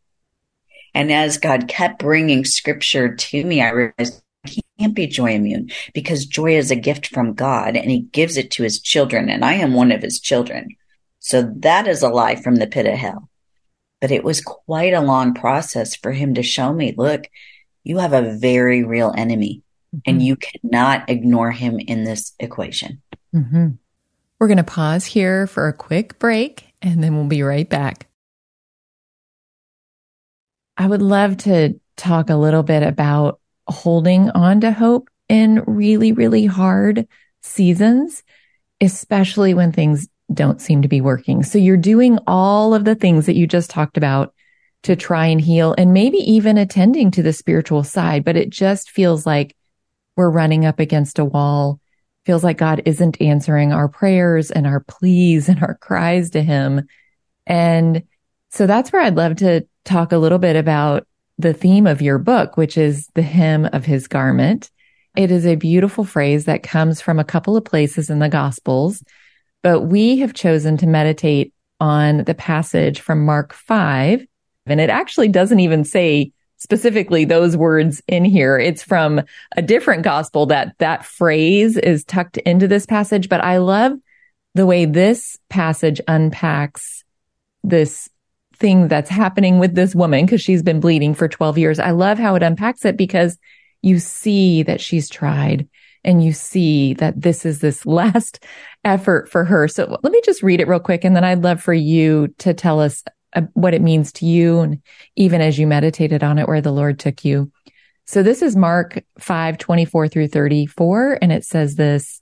And 0.93 1.13
as 1.13 1.39
God 1.39 1.69
kept 1.69 2.01
bringing 2.01 2.45
scripture 2.45 3.15
to 3.15 3.45
me, 3.45 3.63
I 3.63 3.71
realized 3.71 4.21
I 4.45 4.51
can't 4.79 4.95
be 4.95 5.07
joy 5.07 5.35
immune 5.35 5.71
because 5.95 6.27
joy 6.27 6.57
is 6.57 6.73
a 6.73 6.77
gift 6.77 7.07
from 7.07 7.35
God 7.35 7.77
and 7.77 7.91
he 7.91 8.01
gives 8.01 8.37
it 8.37 8.51
to 8.53 8.65
his 8.65 8.81
children. 8.81 9.31
And 9.31 9.45
I 9.45 9.55
am 9.55 9.73
one 9.73 9.93
of 9.93 10.03
his 10.03 10.19
children. 10.19 10.77
So 11.21 11.43
that 11.59 11.87
is 11.87 12.03
a 12.03 12.09
lie 12.09 12.35
from 12.35 12.57
the 12.57 12.67
pit 12.67 12.87
of 12.87 12.95
hell. 12.95 13.29
But 14.01 14.11
it 14.11 14.25
was 14.25 14.41
quite 14.41 14.95
a 14.95 15.01
long 15.01 15.33
process 15.33 15.95
for 15.95 16.11
him 16.11 16.35
to 16.35 16.43
show 16.43 16.73
me, 16.73 16.93
look, 16.99 17.29
you 17.85 17.99
have 17.99 18.13
a 18.13 18.37
very 18.37 18.85
real 18.85 19.13
enemy 19.17 19.63
mm-hmm. 19.95 20.01
and 20.07 20.23
you 20.23 20.37
cannot 20.37 21.09
ignore 21.09 21.51
him 21.51 21.79
in 21.79 22.05
this 22.05 22.33
equation. 22.39 23.03
Mm-hmm. 23.35 23.71
We're 24.39 24.49
going 24.49 24.57
to 24.57 24.65
pause 24.65 25.05
here 25.05 25.47
for 25.47 25.69
a 25.69 25.73
quick 25.73 26.19
break 26.19 26.75
and 26.83 27.03
then 27.03 27.15
we'll 27.15 27.27
be 27.27 27.43
right 27.43 27.69
back. 27.69 28.09
I 30.77 30.87
would 30.87 31.03
love 31.03 31.37
to 31.39 31.79
talk 31.97 32.31
a 32.31 32.37
little 32.37 32.63
bit 32.63 32.83
about 32.83 33.41
holding 33.69 34.31
on 34.31 34.61
to 34.63 34.73
hope 34.73 35.09
in 35.29 35.63
really, 35.67 36.13
really 36.13 36.47
hard 36.47 37.07
seasons, 37.43 38.23
especially 38.81 39.55
when 39.55 39.73
things 39.73 40.09
don't 40.33 40.61
seem 40.61 40.83
to 40.83 40.89
be 40.89 41.01
working. 41.01 41.43
So 41.43 41.59
you're 41.59 41.77
doing 41.77 42.19
all 42.27 42.75
of 42.75 42.85
the 42.85 42.95
things 42.95 43.27
that 43.27 43.37
you 43.37 43.47
just 43.47 43.71
talked 43.71 43.97
about 43.97 44.35
to 44.83 44.97
try 44.97 45.27
and 45.27 45.41
heal 45.41 45.75
and 45.79 45.93
maybe 45.93 46.19
even 46.19 46.59
attending 46.59 47.11
to 47.13 47.23
the 47.23 47.33
spiritual 47.33 47.85
side, 47.85 48.25
but 48.25 48.37
it 48.37 48.51
just 48.51 48.91
feels 48.91 49.25
like 49.25 49.57
we're 50.17 50.31
running 50.31 50.67
up 50.67 50.81
against 50.81 51.19
a 51.19 51.25
wall. 51.25 51.81
Feels 52.27 52.45
like 52.45 52.59
God 52.59 52.83
isn't 52.85 53.21
answering 53.21 53.73
our 53.73 53.89
prayers 53.89 54.51
and 54.51 54.67
our 54.67 54.81
pleas 54.81 55.49
and 55.49 55.63
our 55.63 55.77
cries 55.77 56.31
to 56.31 56.43
him. 56.43 56.87
And 57.47 58.03
so 58.51 58.67
that's 58.67 58.93
where 58.93 59.03
I'd 59.03 59.17
love 59.17 59.37
to 59.37 59.67
talk 59.85 60.13
a 60.13 60.19
little 60.19 60.39
bit 60.39 60.57
about 60.57 61.07
the 61.39 61.55
theme 61.55 61.87
of 61.87 62.03
your 62.03 62.19
book, 62.19 62.57
which 62.57 62.77
is 62.77 63.09
the 63.15 63.23
hem 63.23 63.69
of 63.73 63.85
his 63.85 64.07
garment. 64.07 64.71
It 65.17 65.31
is 65.31 65.47
a 65.47 65.57
beautiful 65.57 66.05
phrase 66.05 66.45
that 66.45 66.63
comes 66.63 67.01
from 67.01 67.19
a 67.19 67.25
couple 67.25 67.57
of 67.57 67.65
places 67.65 68.11
in 68.11 68.19
the 68.19 68.29
gospels, 68.29 69.03
but 69.63 69.83
we 69.83 70.19
have 70.19 70.35
chosen 70.35 70.77
to 70.79 70.87
meditate 70.87 71.53
on 71.81 72.25
the 72.25 72.35
passage 72.35 73.01
from 73.01 73.25
Mark 73.25 73.53
5. 73.53 74.25
And 74.67 74.81
it 74.81 74.91
actually 74.91 75.29
doesn't 75.29 75.61
even 75.61 75.85
say 75.85 76.33
specifically 76.57 77.25
those 77.25 77.57
words 77.57 78.01
in 78.07 78.25
here. 78.25 78.57
It's 78.59 78.83
from 78.83 79.21
a 79.57 79.63
different 79.63 80.05
gospel 80.05 80.47
that 80.47 80.75
that 80.79 81.05
phrase 81.05 81.77
is 81.77 82.05
tucked 82.05 82.37
into 82.39 82.69
this 82.69 82.87
passage. 82.87 83.29
But 83.29 83.43
I 83.43 83.59
love 83.59 83.93
the 84.55 84.67
way 84.67 84.85
this 84.85 85.39
passage 85.49 86.01
unpacks 86.07 87.03
this 87.65 88.09
thing 88.57 88.87
that's 88.87 89.11
happening 89.11 89.59
with 89.59 89.75
this 89.75 89.95
woman 89.95 90.25
because 90.25 90.41
she's 90.41 90.63
been 90.63 90.79
bleeding 90.79 91.15
for 91.15 91.27
12 91.27 91.59
years. 91.59 91.81
I 91.81 91.91
love 91.91 92.19
how 92.19 92.37
it 92.37 92.43
unpacks 92.43 92.85
it 92.85 92.97
because 92.97 93.39
you 93.83 93.99
see 93.99 94.63
that 94.63 94.81
she's 94.81 95.09
tried 95.09 95.69
and 96.05 96.23
you 96.23 96.33
see 96.33 96.95
that 96.95 97.21
this 97.21 97.45
is 97.45 97.61
this 97.61 97.85
last 97.87 98.45
effort 98.85 99.29
for 99.29 99.45
her. 99.45 99.67
So 99.67 99.99
let 100.03 100.13
me 100.13 100.21
just 100.25 100.43
read 100.43 100.61
it 100.61 100.69
real 100.69 100.81
quick. 100.81 101.05
And 101.05 101.17
then 101.17 101.25
I'd 101.25 101.43
love 101.43 101.61
for 101.61 101.75
you 101.75 102.29
to 102.39 102.55
tell 102.55 102.81
us 102.81 103.03
uh, 103.35 103.43
what 103.55 103.75
it 103.75 103.83
means 103.83 104.13
to 104.13 104.27
you. 104.27 104.61
And 104.61 104.83
even 105.17 105.41
as 105.41 105.59
you 105.59 105.67
meditated 105.67 106.23
on 106.23 106.39
it, 106.39 106.49
where 106.49 106.61
the 106.61 106.73
Lord 106.73 106.99
took 106.99 107.25
you. 107.25 107.51
So 108.05 108.23
this 108.23 108.43
is 108.43 108.57
Mark 108.57 109.03
5, 109.19 109.59
24 109.59 110.09
through 110.09 110.29
34. 110.29 111.19
And 111.23 111.33
it 111.33 111.45
says 111.45 111.77
this, 111.77 112.21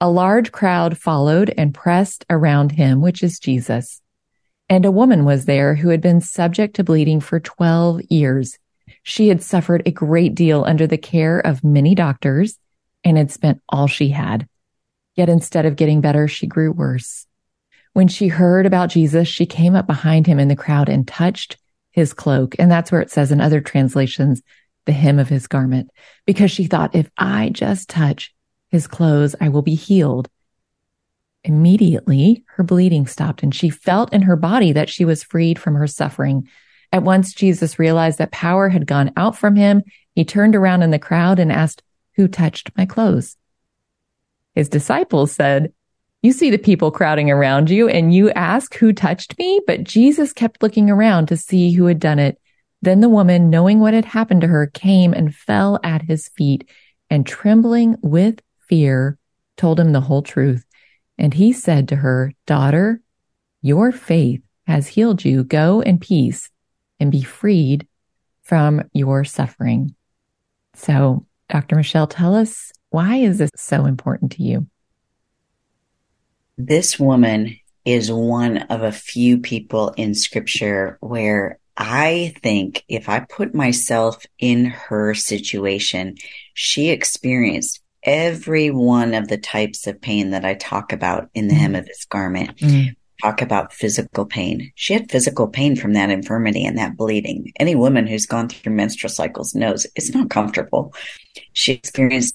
a 0.00 0.10
large 0.10 0.50
crowd 0.50 0.98
followed 0.98 1.54
and 1.56 1.74
pressed 1.74 2.24
around 2.28 2.72
him, 2.72 3.00
which 3.00 3.22
is 3.22 3.38
Jesus. 3.38 4.00
And 4.68 4.84
a 4.84 4.90
woman 4.90 5.24
was 5.24 5.44
there 5.44 5.74
who 5.74 5.90
had 5.90 6.00
been 6.00 6.20
subject 6.20 6.76
to 6.76 6.84
bleeding 6.84 7.20
for 7.20 7.38
12 7.38 8.02
years. 8.08 8.58
She 9.02 9.28
had 9.28 9.42
suffered 9.42 9.82
a 9.84 9.90
great 9.90 10.34
deal 10.34 10.64
under 10.64 10.86
the 10.86 10.98
care 10.98 11.38
of 11.38 11.62
many 11.62 11.94
doctors 11.94 12.58
and 13.04 13.16
had 13.16 13.30
spent 13.30 13.60
all 13.68 13.86
she 13.86 14.08
had. 14.08 14.48
Yet 15.14 15.28
instead 15.28 15.66
of 15.66 15.76
getting 15.76 16.00
better, 16.00 16.26
she 16.26 16.46
grew 16.46 16.72
worse. 16.72 17.26
When 17.92 18.08
she 18.08 18.28
heard 18.28 18.64
about 18.64 18.90
Jesus, 18.90 19.28
she 19.28 19.46
came 19.46 19.74
up 19.74 19.86
behind 19.86 20.26
him 20.26 20.38
in 20.38 20.48
the 20.48 20.56
crowd 20.56 20.88
and 20.88 21.06
touched 21.06 21.58
his 21.90 22.14
cloak. 22.14 22.56
And 22.58 22.70
that's 22.70 22.90
where 22.90 23.02
it 23.02 23.10
says 23.10 23.30
in 23.30 23.40
other 23.40 23.60
translations, 23.60 24.42
the 24.86 24.92
hem 24.92 25.18
of 25.18 25.28
his 25.28 25.46
garment, 25.46 25.90
because 26.26 26.50
she 26.50 26.64
thought, 26.64 26.94
if 26.94 27.08
I 27.16 27.50
just 27.50 27.88
touch 27.88 28.34
his 28.68 28.86
clothes, 28.86 29.36
I 29.40 29.48
will 29.48 29.62
be 29.62 29.74
healed. 29.74 30.28
Immediately, 31.44 32.44
her 32.56 32.64
bleeding 32.64 33.06
stopped 33.06 33.42
and 33.42 33.54
she 33.54 33.68
felt 33.68 34.12
in 34.12 34.22
her 34.22 34.36
body 34.36 34.72
that 34.72 34.88
she 34.88 35.04
was 35.04 35.22
freed 35.22 35.58
from 35.58 35.74
her 35.74 35.86
suffering. 35.86 36.48
At 36.92 37.02
once, 37.02 37.34
Jesus 37.34 37.78
realized 37.78 38.18
that 38.18 38.32
power 38.32 38.68
had 38.68 38.86
gone 38.86 39.12
out 39.16 39.36
from 39.36 39.56
him. 39.56 39.82
He 40.14 40.24
turned 40.24 40.54
around 40.54 40.82
in 40.82 40.90
the 40.90 40.98
crowd 40.98 41.38
and 41.38 41.52
asked, 41.52 41.82
Who 42.16 42.28
touched 42.28 42.70
my 42.76 42.86
clothes? 42.86 43.36
His 44.54 44.68
disciples 44.68 45.32
said, 45.32 45.72
You 46.22 46.32
see 46.32 46.50
the 46.50 46.58
people 46.58 46.92
crowding 46.92 47.30
around 47.32 47.68
you 47.68 47.88
and 47.88 48.14
you 48.14 48.30
ask 48.30 48.76
who 48.76 48.92
touched 48.92 49.36
me? 49.40 49.60
But 49.66 49.82
Jesus 49.82 50.32
kept 50.32 50.62
looking 50.62 50.88
around 50.88 51.26
to 51.26 51.36
see 51.36 51.72
who 51.72 51.86
had 51.86 51.98
done 51.98 52.20
it. 52.20 52.40
Then 52.80 53.00
the 53.00 53.08
woman, 53.08 53.50
knowing 53.50 53.80
what 53.80 53.92
had 53.92 54.04
happened 54.04 54.40
to 54.42 54.46
her, 54.46 54.68
came 54.68 55.12
and 55.12 55.34
fell 55.34 55.80
at 55.82 56.02
his 56.02 56.28
feet 56.28 56.68
and 57.10 57.26
trembling 57.26 57.96
with 58.02 58.40
fear, 58.68 59.18
told 59.56 59.80
him 59.80 59.90
the 59.90 60.00
whole 60.00 60.22
truth. 60.22 60.64
And 61.18 61.34
he 61.34 61.52
said 61.52 61.88
to 61.88 61.96
her, 61.96 62.32
Daughter, 62.46 63.00
your 63.60 63.90
faith 63.90 64.42
has 64.66 64.86
healed 64.86 65.24
you. 65.24 65.42
Go 65.42 65.80
in 65.80 65.98
peace 65.98 66.50
and 67.00 67.10
be 67.10 67.22
freed 67.22 67.86
from 68.42 68.82
your 68.92 69.24
suffering. 69.24 69.94
So, 70.74 71.26
Dr. 71.48 71.76
Michelle, 71.76 72.06
tell 72.06 72.34
us 72.34 72.72
why 72.90 73.16
is 73.16 73.38
this 73.38 73.50
so 73.56 73.86
important 73.86 74.32
to 74.32 74.42
you? 74.42 74.68
This 76.58 76.98
woman 76.98 77.56
is 77.84 78.12
one 78.12 78.58
of 78.58 78.82
a 78.82 78.92
few 78.92 79.38
people 79.38 79.90
in 79.90 80.14
scripture 80.14 80.98
where 81.00 81.58
I 81.76 82.34
think 82.42 82.84
if 82.88 83.08
I 83.08 83.20
put 83.20 83.54
myself 83.54 84.24
in 84.38 84.66
her 84.66 85.14
situation, 85.14 86.16
she 86.54 86.90
experienced 86.90 87.80
every 88.02 88.70
one 88.70 89.14
of 89.14 89.28
the 89.28 89.38
types 89.38 89.86
of 89.86 90.00
pain 90.00 90.30
that 90.30 90.44
I 90.44 90.54
talk 90.54 90.92
about 90.92 91.30
in 91.34 91.48
the 91.48 91.54
mm. 91.54 91.58
hem 91.58 91.74
of 91.74 91.86
his 91.86 92.04
garment. 92.04 92.58
Mm. 92.58 92.94
Talk 93.22 93.40
about 93.40 93.72
physical 93.72 94.26
pain. 94.26 94.72
She 94.74 94.92
had 94.94 95.10
physical 95.10 95.46
pain 95.46 95.76
from 95.76 95.92
that 95.92 96.10
infirmity 96.10 96.64
and 96.64 96.76
that 96.78 96.96
bleeding. 96.96 97.52
Any 97.58 97.76
woman 97.76 98.06
who's 98.06 98.26
gone 98.26 98.48
through 98.48 98.74
menstrual 98.74 99.10
cycles 99.10 99.54
knows 99.54 99.86
it's 99.94 100.12
not 100.12 100.28
comfortable. 100.28 100.92
She 101.52 101.72
experienced 101.72 102.34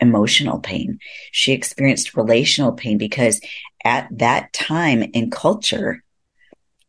emotional 0.00 0.58
pain. 0.58 0.98
She 1.32 1.52
experienced 1.52 2.16
relational 2.16 2.72
pain 2.72 2.98
because 2.98 3.40
at 3.84 4.08
that 4.18 4.52
time 4.52 5.02
in 5.02 5.30
culture, 5.30 6.02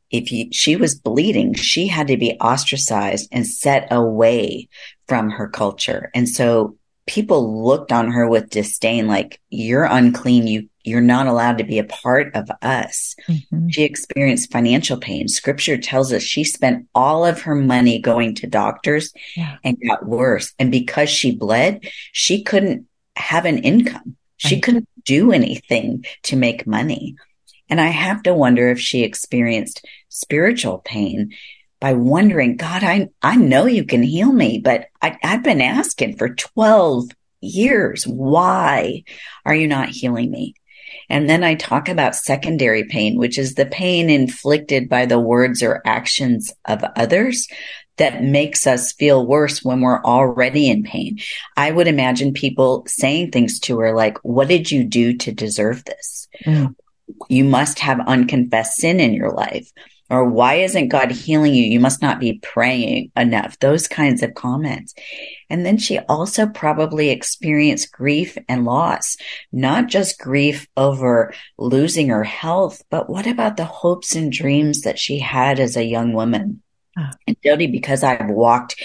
if 0.09 0.31
you, 0.31 0.49
she 0.51 0.75
was 0.75 0.95
bleeding, 0.95 1.53
she 1.53 1.87
had 1.87 2.07
to 2.07 2.17
be 2.17 2.37
ostracized 2.39 3.27
and 3.31 3.45
set 3.45 3.87
away 3.91 4.69
from 5.07 5.31
her 5.31 5.47
culture. 5.47 6.09
And 6.13 6.27
so 6.27 6.77
people 7.05 7.63
looked 7.63 7.91
on 7.91 8.11
her 8.11 8.27
with 8.27 8.49
disdain, 8.49 9.07
like 9.07 9.39
you're 9.49 9.85
unclean. 9.85 10.47
You, 10.47 10.69
you're 10.87 11.01
not 11.01 11.27
allowed 11.27 11.57
to 11.57 11.63
be 11.63 11.79
a 11.79 11.83
part 11.83 12.35
of 12.35 12.49
us. 12.61 13.15
Mm-hmm. 13.27 13.69
She 13.69 13.83
experienced 13.83 14.51
financial 14.51 14.97
pain. 14.97 15.27
Scripture 15.27 15.77
tells 15.77 16.13
us 16.13 16.23
she 16.23 16.43
spent 16.43 16.87
all 16.95 17.25
of 17.25 17.41
her 17.41 17.55
money 17.55 17.99
going 17.99 18.35
to 18.35 18.47
doctors 18.47 19.13
yeah. 19.35 19.57
and 19.63 19.77
got 19.87 20.05
worse. 20.05 20.53
And 20.57 20.71
because 20.71 21.09
she 21.09 21.35
bled, 21.35 21.87
she 22.11 22.43
couldn't 22.43 22.87
have 23.15 23.45
an 23.45 23.59
income. 23.59 24.15
She 24.37 24.55
right. 24.55 24.63
couldn't 24.63 24.89
do 25.03 25.31
anything 25.31 26.05
to 26.23 26.35
make 26.35 26.67
money. 26.67 27.15
And 27.69 27.81
I 27.81 27.87
have 27.87 28.23
to 28.23 28.33
wonder 28.33 28.69
if 28.69 28.79
she 28.79 29.03
experienced 29.03 29.85
spiritual 30.09 30.79
pain 30.79 31.33
by 31.79 31.93
wondering, 31.93 32.55
God, 32.57 32.83
I, 32.83 33.09
I 33.21 33.35
know 33.35 33.65
you 33.65 33.83
can 33.83 34.03
heal 34.03 34.31
me, 34.31 34.59
but 34.59 34.87
I, 35.01 35.17
I've 35.23 35.43
been 35.43 35.61
asking 35.61 36.17
for 36.17 36.33
12 36.33 37.09
years. 37.41 38.05
Why 38.05 39.03
are 39.45 39.55
you 39.55 39.67
not 39.67 39.89
healing 39.89 40.31
me? 40.31 40.55
And 41.09 41.29
then 41.29 41.43
I 41.43 41.55
talk 41.55 41.89
about 41.89 42.15
secondary 42.15 42.83
pain, 42.83 43.17
which 43.17 43.37
is 43.37 43.55
the 43.55 43.65
pain 43.65 44.09
inflicted 44.09 44.89
by 44.89 45.05
the 45.05 45.19
words 45.19 45.63
or 45.63 45.81
actions 45.85 46.53
of 46.65 46.83
others 46.95 47.47
that 47.97 48.23
makes 48.23 48.67
us 48.67 48.93
feel 48.93 49.25
worse 49.25 49.63
when 49.63 49.81
we're 49.81 50.01
already 50.03 50.69
in 50.69 50.83
pain. 50.83 51.17
I 51.55 51.71
would 51.71 51.87
imagine 51.87 52.33
people 52.33 52.83
saying 52.87 53.31
things 53.31 53.59
to 53.61 53.79
her 53.79 53.95
like, 53.95 54.17
what 54.19 54.47
did 54.47 54.71
you 54.71 54.83
do 54.83 55.17
to 55.17 55.31
deserve 55.31 55.83
this? 55.85 56.27
Mm. 56.45 56.75
You 57.29 57.43
must 57.43 57.79
have 57.79 57.99
unconfessed 58.05 58.75
sin 58.75 58.99
in 58.99 59.13
your 59.13 59.31
life. 59.31 59.71
Or 60.09 60.23
why 60.23 60.55
isn't 60.55 60.87
God 60.87 61.11
healing 61.11 61.53
you? 61.53 61.63
You 61.63 61.79
must 61.79 62.01
not 62.01 62.19
be 62.19 62.39
praying 62.39 63.11
enough. 63.15 63.59
Those 63.59 63.87
kinds 63.87 64.23
of 64.23 64.33
comments. 64.35 64.93
And 65.49 65.65
then 65.65 65.77
she 65.77 65.99
also 65.99 66.47
probably 66.47 67.09
experienced 67.09 67.91
grief 67.91 68.37
and 68.47 68.63
loss, 68.63 69.17
not 69.51 69.87
just 69.87 70.19
grief 70.19 70.67
over 70.77 71.33
losing 71.57 72.07
her 72.07 72.23
health, 72.23 72.83
but 72.89 73.09
what 73.09 73.27
about 73.27 73.57
the 73.57 73.65
hopes 73.65 74.15
and 74.15 74.31
dreams 74.31 74.81
that 74.81 74.97
she 74.97 75.19
had 75.19 75.59
as 75.59 75.75
a 75.75 75.83
young 75.83 76.13
woman? 76.13 76.61
Oh. 76.97 77.09
And 77.27 77.39
Jodie, 77.41 77.71
because 77.71 78.03
I've 78.03 78.29
walked 78.29 78.81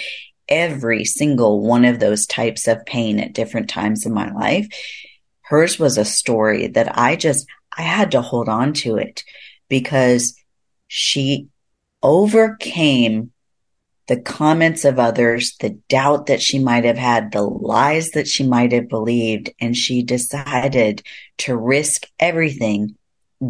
every 0.49 1.05
single 1.05 1.61
one 1.61 1.85
of 1.85 1.99
those 1.99 2.25
types 2.25 2.67
of 2.67 2.85
pain 2.85 3.19
at 3.19 3.33
different 3.33 3.69
times 3.69 4.05
in 4.05 4.13
my 4.13 4.29
life, 4.31 4.67
hers 5.41 5.79
was 5.79 5.97
a 5.97 6.05
story 6.05 6.67
that 6.67 6.97
I 6.97 7.15
just, 7.15 7.47
I 7.77 7.83
had 7.83 8.11
to 8.11 8.21
hold 8.21 8.49
on 8.49 8.73
to 8.73 8.97
it 8.97 9.23
because 9.69 10.37
she 10.95 11.47
overcame 12.03 13.31
the 14.07 14.21
comments 14.21 14.85
of 14.85 14.99
others, 14.99 15.55
the 15.59 15.71
doubt 15.89 16.27
that 16.27 16.39
she 16.39 16.59
might 16.59 16.83
have 16.83 16.99
had, 16.99 17.31
the 17.31 17.41
lies 17.41 18.11
that 18.11 18.27
she 18.27 18.45
might 18.45 18.71
have 18.71 18.87
believed, 18.87 19.49
and 19.59 19.75
she 19.75 20.03
decided 20.03 21.01
to 21.39 21.57
risk 21.57 22.05
everything, 22.19 22.95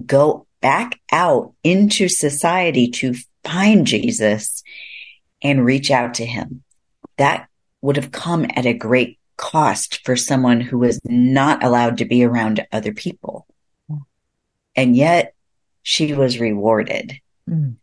go 0.06 0.47
back 0.62 1.01
out 1.12 1.53
into 1.65 2.08
society 2.08 2.88
to 2.88 3.13
find 3.43 3.86
Jesus 3.86 4.63
and 5.41 5.65
reach 5.65 5.91
out 5.91 6.13
to 6.13 6.25
him. 6.25 6.63
That 7.17 7.49
would 7.82 7.97
have 7.97 8.13
come 8.13 8.45
at 8.56 8.65
a 8.65 8.73
great 8.73 9.19
cost 9.36 9.99
for 10.06 10.15
someone 10.15 10.62
who 10.62 10.77
was 10.77 10.97
not 11.03 11.62
allowed 11.62 11.97
to 11.97 12.06
be 12.06 12.23
around 12.23 12.65
other 12.71 12.93
people. 12.93 13.47
And 14.77 14.95
yet 14.95 15.34
she 15.82 16.13
was 16.13 16.39
rewarded. 16.39 17.19
Mm. 17.49 17.75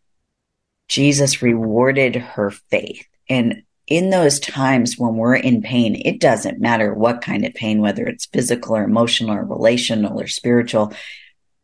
Jesus 0.89 1.43
rewarded 1.43 2.17
her 2.17 2.51
faith. 2.51 3.07
And 3.29 3.63
in 3.87 4.11
those 4.11 4.41
times 4.41 4.99
when 4.99 5.17
we're 5.17 5.37
in 5.37 5.63
pain, 5.63 6.01
it 6.05 6.21
doesn't 6.21 6.61
matter 6.61 6.95
what 6.95 7.23
kind 7.23 7.45
of 7.45 7.55
pain, 7.55 7.81
whether 7.81 8.07
it's 8.07 8.27
physical 8.27 8.77
or 8.77 8.85
emotional 8.85 9.35
or 9.35 9.45
relational 9.45 10.21
or 10.21 10.27
spiritual. 10.27 10.93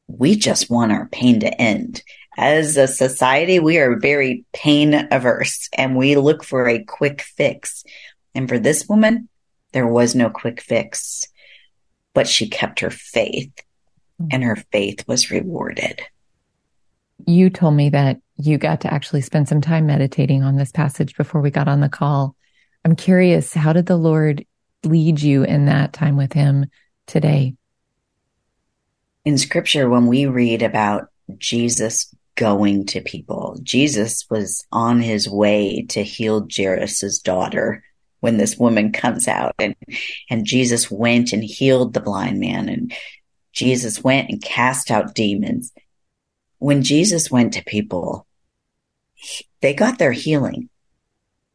We 0.07 0.37
just 0.37 0.71
want 0.71 0.93
our 0.93 1.07
pain 1.07 1.41
to 1.41 1.61
end 1.61 2.03
as 2.37 2.77
a 2.77 2.87
society, 2.87 3.59
we 3.59 3.79
are 3.79 3.99
very 3.99 4.45
pain 4.53 5.09
averse 5.11 5.69
and 5.73 5.97
we 5.97 6.17
look 6.17 6.45
for 6.45 6.69
a 6.69 6.85
quick 6.85 7.23
fix. 7.23 7.85
And 8.35 8.49
for 8.49 8.59
this 8.59 8.87
woman, 8.89 9.29
there 9.73 9.87
was 9.87 10.15
no 10.15 10.29
quick 10.29 10.61
fix, 10.61 11.27
but 12.15 12.29
she 12.29 12.49
kept 12.49 12.81
her 12.81 12.91
faith 12.91 13.53
and 14.31 14.43
her 14.43 14.57
faith 14.71 15.07
was 15.09 15.31
rewarded. 15.31 16.03
You 17.25 17.51
told 17.51 17.75
me 17.75 17.91
that 17.91 18.21
you 18.37 18.59
got 18.59 18.83
to 18.83 18.93
actually 18.93 19.23
spend 19.23 19.49
some 19.49 19.61
time 19.61 19.87
meditating 19.87 20.43
on 20.43 20.57
this 20.57 20.73
passage 20.73 21.17
before 21.17 21.41
we 21.41 21.51
got 21.51 21.69
on 21.69 21.81
the 21.81 21.89
call. 21.89 22.37
I'm 22.85 22.97
curious, 22.97 23.55
how 23.55 23.73
did 23.73 23.87
the 23.87 23.97
Lord 23.97 24.45
lead 24.85 25.21
you 25.21 25.43
in 25.43 25.67
that 25.67 25.93
time 25.93 26.17
with 26.17 26.33
him 26.33 26.67
today? 27.07 27.55
In 29.25 29.39
scripture, 29.39 29.89
when 29.89 30.07
we 30.07 30.27
read 30.27 30.63
about 30.63 31.09
Jesus 31.39 32.15
going 32.37 32.85
to 32.87 33.01
people. 33.01 33.59
Jesus 33.63 34.27
was 34.31 34.65
on 34.71 35.01
his 35.01 35.29
way 35.29 35.87
to 35.89 36.05
heal 36.05 36.47
Jairus's 36.55 37.19
daughter 37.19 37.83
when 38.21 38.37
this 38.37 38.57
woman 38.57 38.93
comes 38.93 39.27
out 39.27 39.55
and, 39.59 39.75
and 40.31 40.47
Jesus 40.47 40.91
went 40.91 41.33
and 41.33 41.43
healed 41.43 41.95
the 41.95 42.01
blind 42.01 42.39
man 42.39 42.69
and 42.69 42.93
Jesus 43.53 44.05
went 44.05 44.29
and 44.29 44.43
cast 44.43 44.91
out 44.91 45.15
demons. 45.15 45.73
When 46.59 46.83
Jesus 46.83 47.31
went 47.31 47.53
to 47.55 47.65
people, 47.65 48.27
they 49.61 49.75
got 49.75 49.99
their 49.99 50.13
healing. 50.13 50.69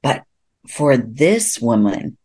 But 0.02 0.24
for 0.68 0.98
this 0.98 1.60
woman 1.60 2.18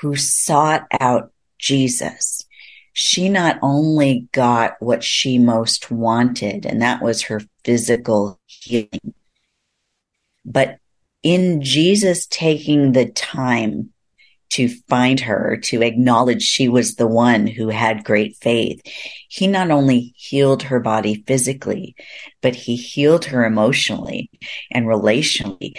who 0.00 0.16
sought 0.16 0.86
out 1.00 1.32
Jesus, 1.58 2.44
she 2.92 3.28
not 3.28 3.58
only 3.62 4.28
got 4.32 4.76
what 4.80 5.04
she 5.04 5.38
most 5.38 5.90
wanted, 5.90 6.64
and 6.64 6.80
that 6.82 7.02
was 7.02 7.22
her 7.22 7.42
physical 7.64 8.40
healing, 8.46 9.14
but 10.44 10.78
in 11.22 11.60
Jesus 11.60 12.26
taking 12.26 12.92
the 12.92 13.06
time 13.06 13.92
to 14.50 14.68
find 14.88 15.20
her, 15.20 15.58
to 15.64 15.82
acknowledge 15.82 16.42
she 16.42 16.68
was 16.68 16.94
the 16.94 17.06
one 17.06 17.46
who 17.46 17.68
had 17.68 18.04
great 18.04 18.36
faith. 18.36 18.80
He 19.28 19.46
not 19.46 19.70
only 19.70 20.14
healed 20.16 20.64
her 20.64 20.80
body 20.80 21.24
physically, 21.26 21.96
but 22.42 22.54
he 22.54 22.76
healed 22.76 23.26
her 23.26 23.44
emotionally 23.44 24.30
and 24.70 24.86
relationally. 24.86 25.78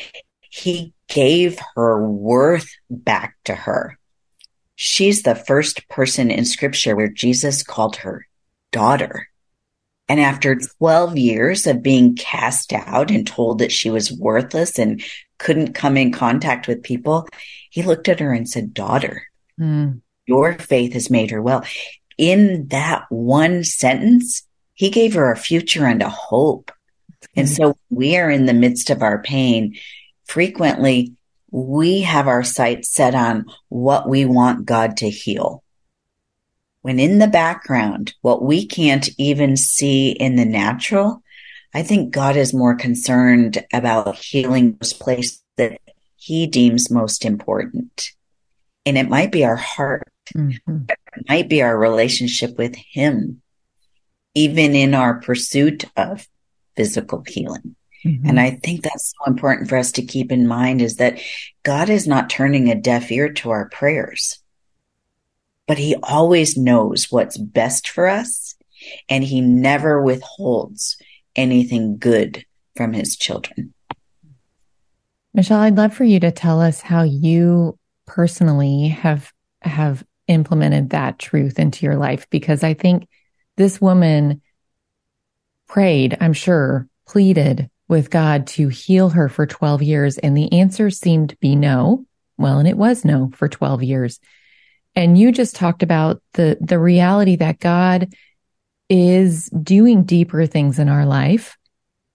He 0.50 0.94
gave 1.08 1.60
her 1.76 2.08
worth 2.08 2.70
back 2.90 3.36
to 3.46 3.56
her 3.56 3.98
she's 4.78 5.24
the 5.24 5.36
first 5.36 5.90
person 5.90 6.32
in 6.32 6.46
scripture 6.46 6.96
where 6.96 7.10
Jesus 7.10 7.64
called 7.64 7.98
her 7.98 8.26
daughter. 8.72 9.28
And 10.10 10.20
after 10.20 10.56
12 10.56 11.18
years 11.18 11.68
of 11.68 11.84
being 11.84 12.16
cast 12.16 12.72
out 12.74 13.12
and 13.12 13.28
told 13.28 13.60
that 13.60 13.72
she 13.72 13.90
was 13.90 14.12
worthless 14.12 14.80
and 14.80 15.04
couldn't 15.38 15.74
come 15.74 15.98
in 15.98 16.12
contact 16.12 16.68
with 16.68 16.84
people, 16.84 17.28
he 17.70 17.84
looked 17.84 18.08
at 18.08 18.22
her 18.22 18.32
and 18.32 18.48
said, 18.48 18.74
daughter, 18.74 19.24
mm. 19.60 20.02
your 20.26 20.54
faith 20.54 20.94
has 20.94 21.10
made 21.10 21.32
her 21.32 21.42
well. 21.42 21.66
In 22.18 22.68
that 22.70 23.06
one 23.10 23.64
sentence, 23.64 24.44
he 24.74 24.90
gave 24.90 25.14
her 25.16 25.32
a 25.32 25.38
future 25.38 25.86
and 25.86 26.02
a 26.02 26.10
hope. 26.10 26.72
And 27.36 27.50
so 27.50 27.78
we 27.90 28.18
are 28.18 28.30
in 28.30 28.46
the 28.46 28.54
midst 28.54 28.90
of 28.90 29.04
our 29.04 29.22
pain. 29.22 29.76
Frequently, 30.26 31.14
we 31.52 32.02
have 32.02 32.28
our 32.28 32.44
sights 32.44 32.94
set 32.94 33.14
on 33.14 33.46
what 33.70 34.10
we 34.10 34.26
want 34.26 34.66
God 34.66 34.98
to 34.98 35.10
heal. 35.10 35.64
When 36.88 37.02
in 37.02 37.20
the 37.20 37.28
background, 37.28 38.14
what 38.22 38.42
we 38.42 38.66
can't 38.66 39.10
even 39.18 39.58
see 39.58 40.12
in 40.12 40.38
the 40.38 40.46
natural, 40.46 41.22
I 41.74 41.84
think 41.84 42.14
God 42.14 42.38
is 42.38 42.54
more 42.54 42.76
concerned 42.76 43.62
about 43.74 44.16
healing 44.16 44.78
those 44.80 44.94
places 44.94 45.44
that 45.58 45.82
he 46.16 46.48
deems 46.48 46.90
most 46.90 47.26
important. 47.26 48.12
And 48.86 48.98
it 48.98 49.10
might 49.10 49.34
be 49.34 49.44
our 49.44 49.58
heart. 49.58 50.10
Mm-hmm. 50.34 50.84
It 50.88 51.26
might 51.28 51.50
be 51.50 51.62
our 51.62 51.78
relationship 51.78 52.58
with 52.58 52.78
him, 52.78 53.42
even 54.34 54.74
in 54.74 54.94
our 54.94 55.16
pursuit 55.16 55.84
of 55.98 56.26
physical 56.78 57.22
healing. 57.28 57.76
Mm-hmm. 58.06 58.30
And 58.30 58.40
I 58.40 58.52
think 58.52 58.84
that's 58.84 59.14
so 59.20 59.30
important 59.30 59.68
for 59.68 59.78
us 59.78 59.92
to 59.92 60.06
keep 60.06 60.32
in 60.32 60.48
mind 60.48 60.82
is 60.82 60.96
that 60.96 61.20
God 61.64 61.90
is 61.90 62.08
not 62.08 62.30
turning 62.30 62.70
a 62.70 62.76
deaf 62.76 63.12
ear 63.12 63.34
to 63.34 63.50
our 63.50 63.68
prayers, 63.68 64.40
but 65.68 65.78
he 65.78 65.96
always 66.02 66.58
knows 66.58 67.08
what's 67.12 67.38
best 67.38 67.90
for 67.90 68.08
us 68.08 68.56
and 69.10 69.24
he 69.24 69.42
never 69.42 70.02
withholds 70.02 70.98
anything 71.36 71.98
good 71.98 72.46
from 72.76 72.94
his 72.94 73.16
children. 73.16 73.74
Michelle, 75.34 75.60
I'd 75.60 75.78
love 75.78 75.94
for 75.94 76.04
you 76.04 76.20
to 76.22 76.32
tell 76.32 76.62
us 76.62 76.82
how 76.82 77.04
you 77.04 77.78
personally 78.06 78.88
have 78.88 79.32
have 79.62 80.04
implemented 80.28 80.92
that 80.92 81.20
truth 81.20 81.60
into 81.60 81.86
your 81.86 81.96
life 81.96 82.28
because 82.30 82.64
I 82.64 82.74
think 82.74 83.08
this 83.56 83.82
woman 83.82 84.42
prayed, 85.68 86.18
I'm 86.20 86.34
sure, 86.34 86.88
pleaded 87.08 87.70
with 87.88 88.10
God 88.10 88.48
to 88.48 88.68
heal 88.68 89.10
her 89.10 89.30
for 89.30 89.46
12 89.46 89.84
years. 89.84 90.18
And 90.18 90.36
the 90.36 90.52
answer 90.54 90.90
seemed 90.90 91.30
to 91.30 91.38
be 91.38 91.56
no. 91.56 92.06
Well, 92.38 92.60
and 92.60 92.68
it 92.68 92.78
was 92.78 93.06
no 93.06 93.32
for 93.34 93.48
12 93.48 93.84
years. 93.84 94.20
And 94.98 95.16
you 95.16 95.32
just 95.32 95.56
talked 95.56 95.84
about 95.84 96.24
the, 96.34 96.58
the 96.60 96.80
reality 96.80 97.36
that 97.36 97.60
God 97.60 98.16
is 98.90 99.48
doing 99.50 100.06
deeper 100.06 100.48
things 100.48 100.80
in 100.80 100.90
our 100.90 101.06
life. 101.06 101.56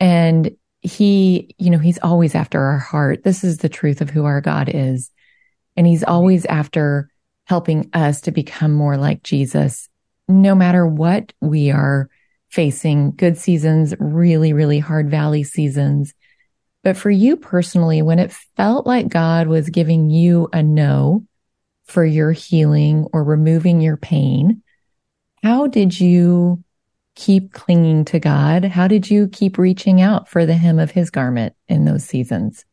And 0.00 0.50
he, 0.80 1.54
you 1.58 1.70
know, 1.70 1.78
he's 1.78 2.00
always 2.00 2.34
after 2.34 2.60
our 2.60 2.80
heart. 2.80 3.22
This 3.22 3.44
is 3.44 3.58
the 3.58 3.68
truth 3.68 4.00
of 4.00 4.10
who 4.10 4.24
our 4.24 4.40
God 4.40 4.68
is. 4.68 5.12
And 5.76 5.86
he's 5.86 6.02
always 6.02 6.44
after 6.46 7.08
helping 7.44 7.88
us 7.92 8.22
to 8.22 8.32
become 8.32 8.72
more 8.72 8.96
like 8.96 9.22
Jesus, 9.22 9.88
no 10.26 10.56
matter 10.56 10.84
what 10.84 11.32
we 11.40 11.70
are 11.70 12.10
facing 12.48 13.12
good 13.12 13.38
seasons, 13.38 13.94
really, 14.00 14.52
really 14.52 14.80
hard 14.80 15.08
valley 15.08 15.44
seasons. 15.44 16.14
But 16.82 16.96
for 16.96 17.10
you 17.10 17.36
personally, 17.36 18.02
when 18.02 18.18
it 18.18 18.32
felt 18.56 18.88
like 18.88 19.08
God 19.08 19.46
was 19.46 19.70
giving 19.70 20.10
you 20.10 20.48
a 20.52 20.64
no 20.64 21.24
for 21.92 22.04
your 22.04 22.32
healing 22.32 23.06
or 23.12 23.22
removing 23.22 23.82
your 23.82 23.98
pain, 23.98 24.62
how 25.42 25.66
did 25.66 26.00
you 26.00 26.64
keep 27.14 27.52
clinging 27.52 28.06
to 28.06 28.18
God? 28.18 28.64
How 28.64 28.88
did 28.88 29.10
you 29.10 29.28
keep 29.28 29.58
reaching 29.58 30.00
out 30.00 30.28
for 30.28 30.46
the 30.46 30.54
hem 30.54 30.78
of 30.78 30.90
his 30.90 31.10
garment 31.10 31.54
in 31.68 31.84
those 31.84 32.04
seasons? 32.04 32.64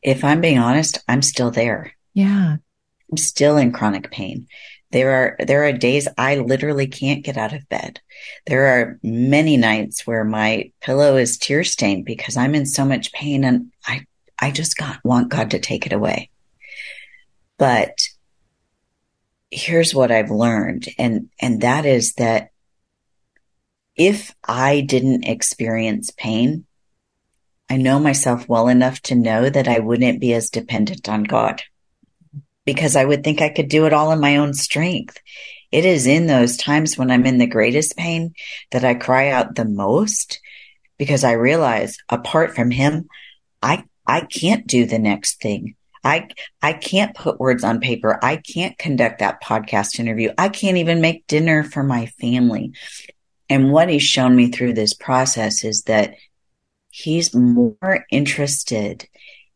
If 0.00 0.24
I'm 0.24 0.40
being 0.40 0.58
honest, 0.58 0.98
I'm 1.06 1.20
still 1.20 1.50
there. 1.50 1.92
Yeah. 2.14 2.56
I'm 3.10 3.16
still 3.18 3.58
in 3.58 3.72
chronic 3.72 4.10
pain. 4.10 4.48
There 4.90 5.10
are, 5.10 5.36
there 5.46 5.64
are 5.64 5.72
days 5.72 6.08
I 6.16 6.36
literally 6.36 6.86
can't 6.86 7.24
get 7.24 7.36
out 7.36 7.52
of 7.52 7.68
bed. 7.68 8.00
There 8.46 8.66
are 8.66 8.98
many 9.02 9.58
nights 9.58 10.06
where 10.06 10.24
my 10.24 10.72
pillow 10.80 11.16
is 11.16 11.36
tear 11.36 11.64
stained 11.64 12.06
because 12.06 12.36
I'm 12.36 12.54
in 12.54 12.64
so 12.64 12.86
much 12.86 13.12
pain 13.12 13.44
and 13.44 13.72
I, 13.86 14.06
I 14.38 14.50
just 14.50 14.76
got, 14.78 15.04
want 15.04 15.28
God 15.28 15.50
to 15.50 15.58
take 15.58 15.86
it 15.86 15.92
away. 15.92 16.30
But 17.62 18.08
here's 19.52 19.94
what 19.94 20.10
I've 20.10 20.32
learned. 20.32 20.88
And, 20.98 21.28
and 21.40 21.60
that 21.60 21.86
is 21.86 22.14
that 22.14 22.48
if 23.94 24.34
I 24.42 24.80
didn't 24.80 25.28
experience 25.28 26.10
pain, 26.10 26.66
I 27.70 27.76
know 27.76 28.00
myself 28.00 28.48
well 28.48 28.66
enough 28.66 29.00
to 29.02 29.14
know 29.14 29.48
that 29.48 29.68
I 29.68 29.78
wouldn't 29.78 30.20
be 30.20 30.34
as 30.34 30.50
dependent 30.50 31.08
on 31.08 31.22
God 31.22 31.62
because 32.64 32.96
I 32.96 33.04
would 33.04 33.22
think 33.22 33.40
I 33.40 33.48
could 33.48 33.68
do 33.68 33.86
it 33.86 33.92
all 33.92 34.10
in 34.10 34.18
my 34.18 34.38
own 34.38 34.54
strength. 34.54 35.20
It 35.70 35.84
is 35.84 36.08
in 36.08 36.26
those 36.26 36.56
times 36.56 36.98
when 36.98 37.12
I'm 37.12 37.26
in 37.26 37.38
the 37.38 37.46
greatest 37.46 37.96
pain 37.96 38.34
that 38.72 38.84
I 38.84 38.94
cry 38.94 39.28
out 39.28 39.54
the 39.54 39.66
most 39.66 40.40
because 40.98 41.22
I 41.22 41.34
realize 41.34 41.96
apart 42.08 42.56
from 42.56 42.72
him, 42.72 43.06
I, 43.62 43.84
I 44.04 44.22
can't 44.22 44.66
do 44.66 44.84
the 44.84 44.98
next 44.98 45.40
thing. 45.40 45.76
I, 46.04 46.28
I 46.60 46.72
can't 46.72 47.14
put 47.14 47.38
words 47.38 47.64
on 47.64 47.80
paper. 47.80 48.18
I 48.22 48.36
can't 48.36 48.76
conduct 48.78 49.20
that 49.20 49.42
podcast 49.42 50.00
interview. 50.00 50.32
I 50.36 50.48
can't 50.48 50.78
even 50.78 51.00
make 51.00 51.26
dinner 51.26 51.62
for 51.62 51.82
my 51.82 52.06
family. 52.06 52.72
And 53.48 53.70
what 53.70 53.88
he's 53.88 54.02
shown 54.02 54.34
me 54.34 54.48
through 54.48 54.72
this 54.72 54.94
process 54.94 55.64
is 55.64 55.82
that 55.82 56.14
he's 56.90 57.34
more 57.34 58.06
interested 58.10 59.08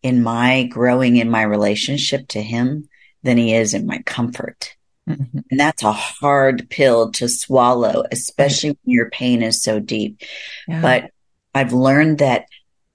in 0.03 0.23
my 0.23 0.65
growing 0.65 1.17
in 1.17 1.31
my 1.31 1.43
relationship 1.43 2.29
to 2.29 2.43
him 2.43 2.89
than 3.23 3.39
he 3.39 3.55
is 3.55 3.75
in 3.75 3.87
my 3.87 3.99
comfort. 4.03 4.77
Mm-hmm. 5.09 5.39
And 5.51 5.61
that's 5.61 5.83
a 5.83 5.93
hard 5.93 6.69
pill 6.69 7.11
to 7.13 7.29
swallow, 7.29 8.05
especially 8.11 8.71
when 8.71 8.93
your 8.93 9.11
pain 9.11 9.43
is 9.43 9.63
so 9.63 9.81
deep. 9.81 10.23
Yeah. 10.67 10.81
But 10.81 11.11
I've 11.55 11.73
learned 11.73 12.19
that 12.19 12.47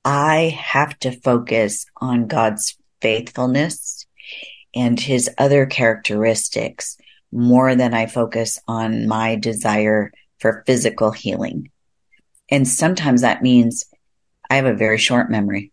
I 0.03 0.57
have 0.59 0.97
to 0.99 1.11
focus 1.11 1.85
on 1.97 2.27
God's 2.27 2.77
faithfulness 3.01 4.05
and 4.75 4.99
his 4.99 5.29
other 5.37 5.65
characteristics 5.65 6.97
more 7.31 7.75
than 7.75 7.93
I 7.93 8.05
focus 8.05 8.59
on 8.67 9.07
my 9.07 9.35
desire 9.35 10.11
for 10.39 10.63
physical 10.65 11.11
healing. 11.11 11.69
And 12.49 12.67
sometimes 12.67 13.21
that 13.21 13.41
means 13.41 13.85
I 14.49 14.55
have 14.55 14.65
a 14.65 14.73
very 14.73 14.97
short 14.97 15.29
memory 15.31 15.71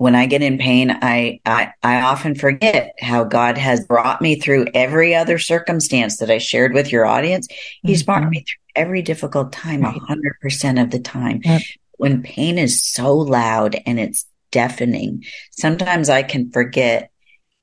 when 0.00 0.14
I 0.14 0.24
get 0.24 0.40
in 0.40 0.56
pain, 0.56 0.90
I, 0.90 1.40
I, 1.44 1.74
I 1.82 2.00
often 2.00 2.34
forget 2.34 2.94
how 2.98 3.22
God 3.24 3.58
has 3.58 3.84
brought 3.84 4.22
me 4.22 4.40
through 4.40 4.68
every 4.72 5.14
other 5.14 5.36
circumstance 5.38 6.16
that 6.16 6.30
I 6.30 6.38
shared 6.38 6.72
with 6.72 6.90
your 6.90 7.04
audience. 7.04 7.48
He's 7.82 8.00
mm-hmm. 8.00 8.06
brought 8.06 8.30
me 8.30 8.38
through 8.38 8.82
every 8.82 9.02
difficult 9.02 9.52
time, 9.52 9.82
hundred 9.82 10.36
percent 10.40 10.78
of 10.78 10.90
the 10.90 11.00
time. 11.00 11.42
Yep. 11.44 11.60
When 11.98 12.22
pain 12.22 12.56
is 12.56 12.82
so 12.82 13.14
loud 13.14 13.76
and 13.84 14.00
it's 14.00 14.24
deafening, 14.50 15.24
sometimes 15.50 16.08
I 16.08 16.22
can 16.22 16.50
forget 16.50 17.10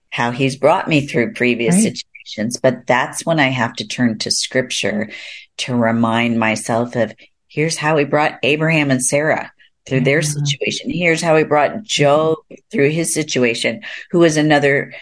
how 0.10 0.32
he's 0.32 0.56
brought 0.56 0.88
me 0.88 1.06
through 1.06 1.34
previous 1.34 1.76
right. 1.76 1.84
situations, 1.84 2.58
but 2.58 2.88
that's 2.88 3.26
when 3.26 3.40
I 3.40 3.48
have 3.48 3.74
to 3.76 3.88
turn 3.88 4.18
to 4.20 4.32
scripture 4.32 5.10
to 5.58 5.76
remind 5.76 6.40
myself 6.40 6.96
of 6.96 7.14
here's 7.48 7.78
how 7.78 7.98
he 7.98 8.06
brought 8.06 8.40
Abraham 8.44 8.92
and 8.92 9.04
Sarah 9.04 9.52
through 9.88 10.02
their 10.02 10.22
situation. 10.22 10.90
Here's 10.90 11.22
how 11.22 11.38
he 11.38 11.44
brought 11.44 11.84
Job 11.84 12.38
through 12.72 12.90
his 12.90 13.14
situation, 13.14 13.84
who 14.12 14.20
was 14.20 14.38
another 14.38 14.94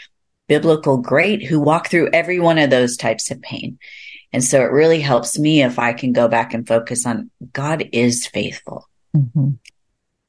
biblical 0.48 0.98
great 0.98 1.43
who 1.43 1.60
walked 1.60 1.89
through 1.89 2.12
every 2.13 2.39
one 2.39 2.60
of 2.60 2.69
those 2.69 2.98
types 2.98 3.32
of 3.32 3.41
pain. 3.41 3.80
And 4.32 4.43
so 4.43 4.62
it 4.62 4.71
really 4.71 5.00
helps 5.00 5.39
me 5.39 5.63
if 5.63 5.80
I 5.80 5.93
can 5.93 6.13
go 6.13 6.28
back 6.28 6.54
and 6.54 6.67
focus 6.67 7.06
on 7.06 7.32
God 7.52 7.89
is 7.93 8.28
faithful. 8.28 8.88
Mm-hmm. 9.15 9.52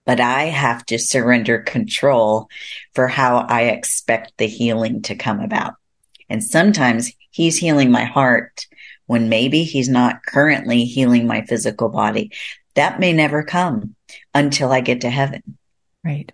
But 0.07 0.21
I 0.21 0.45
have 0.45 0.87
to 0.87 0.99
surrender 0.99 1.59
control 1.59 2.49
for 2.95 3.09
how 3.09 3.38
I 3.38 3.64
expect 3.64 4.33
the 4.38 4.47
healing 4.47 5.03
to 5.03 5.16
come 5.16 5.40
about. 5.40 5.75
And 6.29 6.42
sometimes 6.42 7.12
he's 7.31 7.59
healing 7.59 7.90
my 7.90 8.05
heart 8.05 8.66
when 9.07 9.29
maybe 9.29 9.64
he's 9.64 9.88
not 9.88 10.25
currently 10.25 10.85
healing 10.85 11.27
my 11.27 11.42
physical 11.42 11.88
body. 11.88 12.33
That 12.75 13.01
may 13.01 13.12
never 13.12 13.42
come 13.42 13.95
until 14.35 14.73
I 14.73 14.81
get 14.81 15.03
to 15.03 15.11
heaven. 15.11 15.59
Right. 16.05 16.31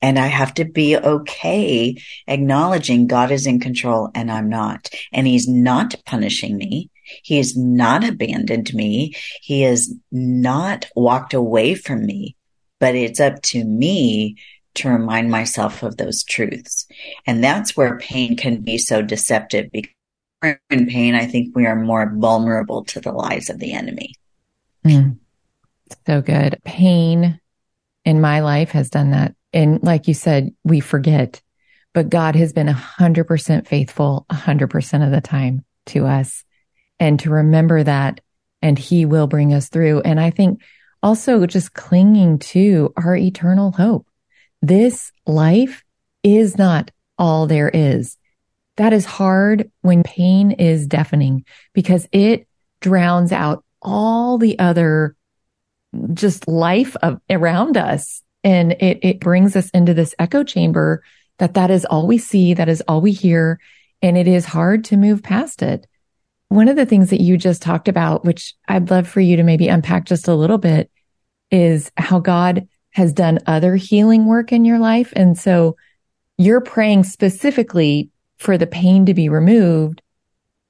And 0.00 0.18
I 0.18 0.26
have 0.26 0.54
to 0.54 0.64
be 0.64 0.96
okay 0.96 1.96
acknowledging 2.26 3.06
God 3.06 3.30
is 3.30 3.46
in 3.46 3.60
control 3.60 4.10
and 4.14 4.30
I'm 4.32 4.48
not. 4.48 4.88
And 5.12 5.26
he's 5.26 5.46
not 5.46 5.94
punishing 6.04 6.56
me. 6.56 6.90
He 7.22 7.36
has 7.36 7.56
not 7.56 8.04
abandoned 8.04 8.74
me. 8.74 9.14
He 9.40 9.62
has 9.62 9.94
not 10.10 10.86
walked 10.96 11.34
away 11.34 11.74
from 11.74 12.04
me, 12.04 12.36
but 12.82 12.96
it's 12.96 13.20
up 13.20 13.40
to 13.42 13.62
me 13.62 14.36
to 14.74 14.88
remind 14.88 15.30
myself 15.30 15.84
of 15.84 15.98
those 15.98 16.24
truths. 16.24 16.84
And 17.28 17.42
that's 17.42 17.76
where 17.76 17.96
pain 17.98 18.36
can 18.36 18.60
be 18.60 18.76
so 18.76 19.02
deceptive 19.02 19.70
because 19.70 20.56
in 20.68 20.88
pain, 20.88 21.14
I 21.14 21.26
think 21.26 21.54
we 21.54 21.64
are 21.66 21.76
more 21.76 22.12
vulnerable 22.12 22.82
to 22.86 23.00
the 23.00 23.12
lies 23.12 23.48
of 23.48 23.60
the 23.60 23.72
enemy. 23.72 24.16
Mm. 24.84 25.18
So 26.08 26.22
good. 26.22 26.58
Pain 26.64 27.38
in 28.04 28.20
my 28.20 28.40
life 28.40 28.70
has 28.70 28.90
done 28.90 29.12
that. 29.12 29.36
And 29.52 29.80
like 29.84 30.08
you 30.08 30.14
said, 30.14 30.52
we 30.64 30.80
forget, 30.80 31.40
but 31.94 32.10
God 32.10 32.34
has 32.34 32.52
been 32.52 32.68
a 32.68 32.72
hundred 32.72 33.28
percent 33.28 33.68
faithful 33.68 34.26
a 34.28 34.34
hundred 34.34 34.70
percent 34.70 35.04
of 35.04 35.12
the 35.12 35.20
time 35.20 35.64
to 35.86 36.06
us 36.06 36.42
and 36.98 37.20
to 37.20 37.30
remember 37.30 37.84
that 37.84 38.20
and 38.60 38.76
he 38.76 39.04
will 39.04 39.28
bring 39.28 39.54
us 39.54 39.68
through. 39.68 40.00
And 40.00 40.18
I 40.18 40.30
think 40.30 40.62
also 41.02 41.46
just 41.46 41.74
clinging 41.74 42.38
to 42.38 42.92
our 42.96 43.16
eternal 43.16 43.72
hope. 43.72 44.06
This 44.60 45.12
life 45.26 45.82
is 46.22 46.56
not 46.56 46.90
all 47.18 47.46
there 47.46 47.68
is. 47.68 48.16
That 48.76 48.92
is 48.92 49.04
hard 49.04 49.70
when 49.82 50.02
pain 50.02 50.52
is 50.52 50.86
deafening 50.86 51.44
because 51.74 52.08
it 52.12 52.46
drowns 52.80 53.32
out 53.32 53.64
all 53.82 54.38
the 54.38 54.58
other 54.58 55.16
just 56.14 56.48
life 56.48 56.96
of, 57.02 57.20
around 57.28 57.76
us. 57.76 58.22
And 58.44 58.72
it, 58.72 58.98
it 59.02 59.20
brings 59.20 59.56
us 59.56 59.70
into 59.70 59.94
this 59.94 60.14
echo 60.18 60.42
chamber 60.42 61.02
that 61.38 61.54
that 61.54 61.70
is 61.70 61.84
all 61.84 62.06
we 62.06 62.18
see. 62.18 62.54
That 62.54 62.68
is 62.68 62.82
all 62.88 63.00
we 63.00 63.12
hear. 63.12 63.60
And 64.00 64.16
it 64.16 64.26
is 64.26 64.44
hard 64.44 64.84
to 64.86 64.96
move 64.96 65.22
past 65.22 65.62
it. 65.62 65.86
One 66.52 66.68
of 66.68 66.76
the 66.76 66.84
things 66.84 67.08
that 67.08 67.22
you 67.22 67.38
just 67.38 67.62
talked 67.62 67.88
about, 67.88 68.26
which 68.26 68.54
I'd 68.68 68.90
love 68.90 69.08
for 69.08 69.20
you 69.20 69.36
to 69.38 69.42
maybe 69.42 69.68
unpack 69.68 70.04
just 70.04 70.28
a 70.28 70.34
little 70.34 70.58
bit 70.58 70.90
is 71.50 71.90
how 71.96 72.20
God 72.20 72.68
has 72.90 73.14
done 73.14 73.38
other 73.46 73.74
healing 73.74 74.26
work 74.26 74.52
in 74.52 74.66
your 74.66 74.78
life. 74.78 75.14
And 75.16 75.38
so 75.38 75.76
you're 76.36 76.60
praying 76.60 77.04
specifically 77.04 78.10
for 78.36 78.58
the 78.58 78.66
pain 78.66 79.06
to 79.06 79.14
be 79.14 79.30
removed. 79.30 80.02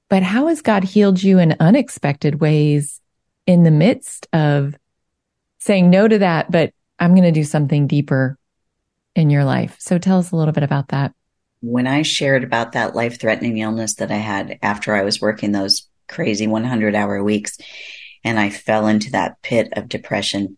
But 0.09 0.23
how 0.23 0.47
has 0.47 0.61
God 0.61 0.85
healed 0.85 1.21
you 1.21 1.37
in 1.37 1.57
unexpected 1.59 2.39
ways 2.39 3.01
in 3.45 3.63
the 3.63 3.71
midst 3.71 4.25
of 4.31 4.75
saying 5.59 5.89
no 5.89 6.07
to 6.07 6.19
that, 6.19 6.49
but 6.49 6.71
I'm 6.97 7.11
going 7.11 7.23
to 7.23 7.31
do 7.31 7.43
something 7.43 7.87
deeper 7.87 8.37
in 9.17 9.29
your 9.29 9.43
life. 9.43 9.75
So 9.79 9.97
tell 9.97 10.19
us 10.19 10.31
a 10.31 10.37
little 10.37 10.53
bit 10.53 10.63
about 10.63 10.87
that. 10.89 11.13
When 11.65 11.87
I 11.87 12.01
shared 12.01 12.43
about 12.43 12.73
that 12.73 12.93
life 12.93 13.21
threatening 13.21 13.57
illness 13.59 13.95
that 13.95 14.11
I 14.11 14.17
had 14.17 14.59
after 14.61 14.93
I 14.93 15.03
was 15.03 15.21
working 15.21 15.53
those 15.53 15.87
crazy 16.09 16.45
100 16.45 16.93
hour 16.93 17.23
weeks 17.23 17.57
and 18.21 18.37
I 18.37 18.49
fell 18.49 18.85
into 18.85 19.11
that 19.11 19.41
pit 19.41 19.69
of 19.71 19.87
depression, 19.87 20.57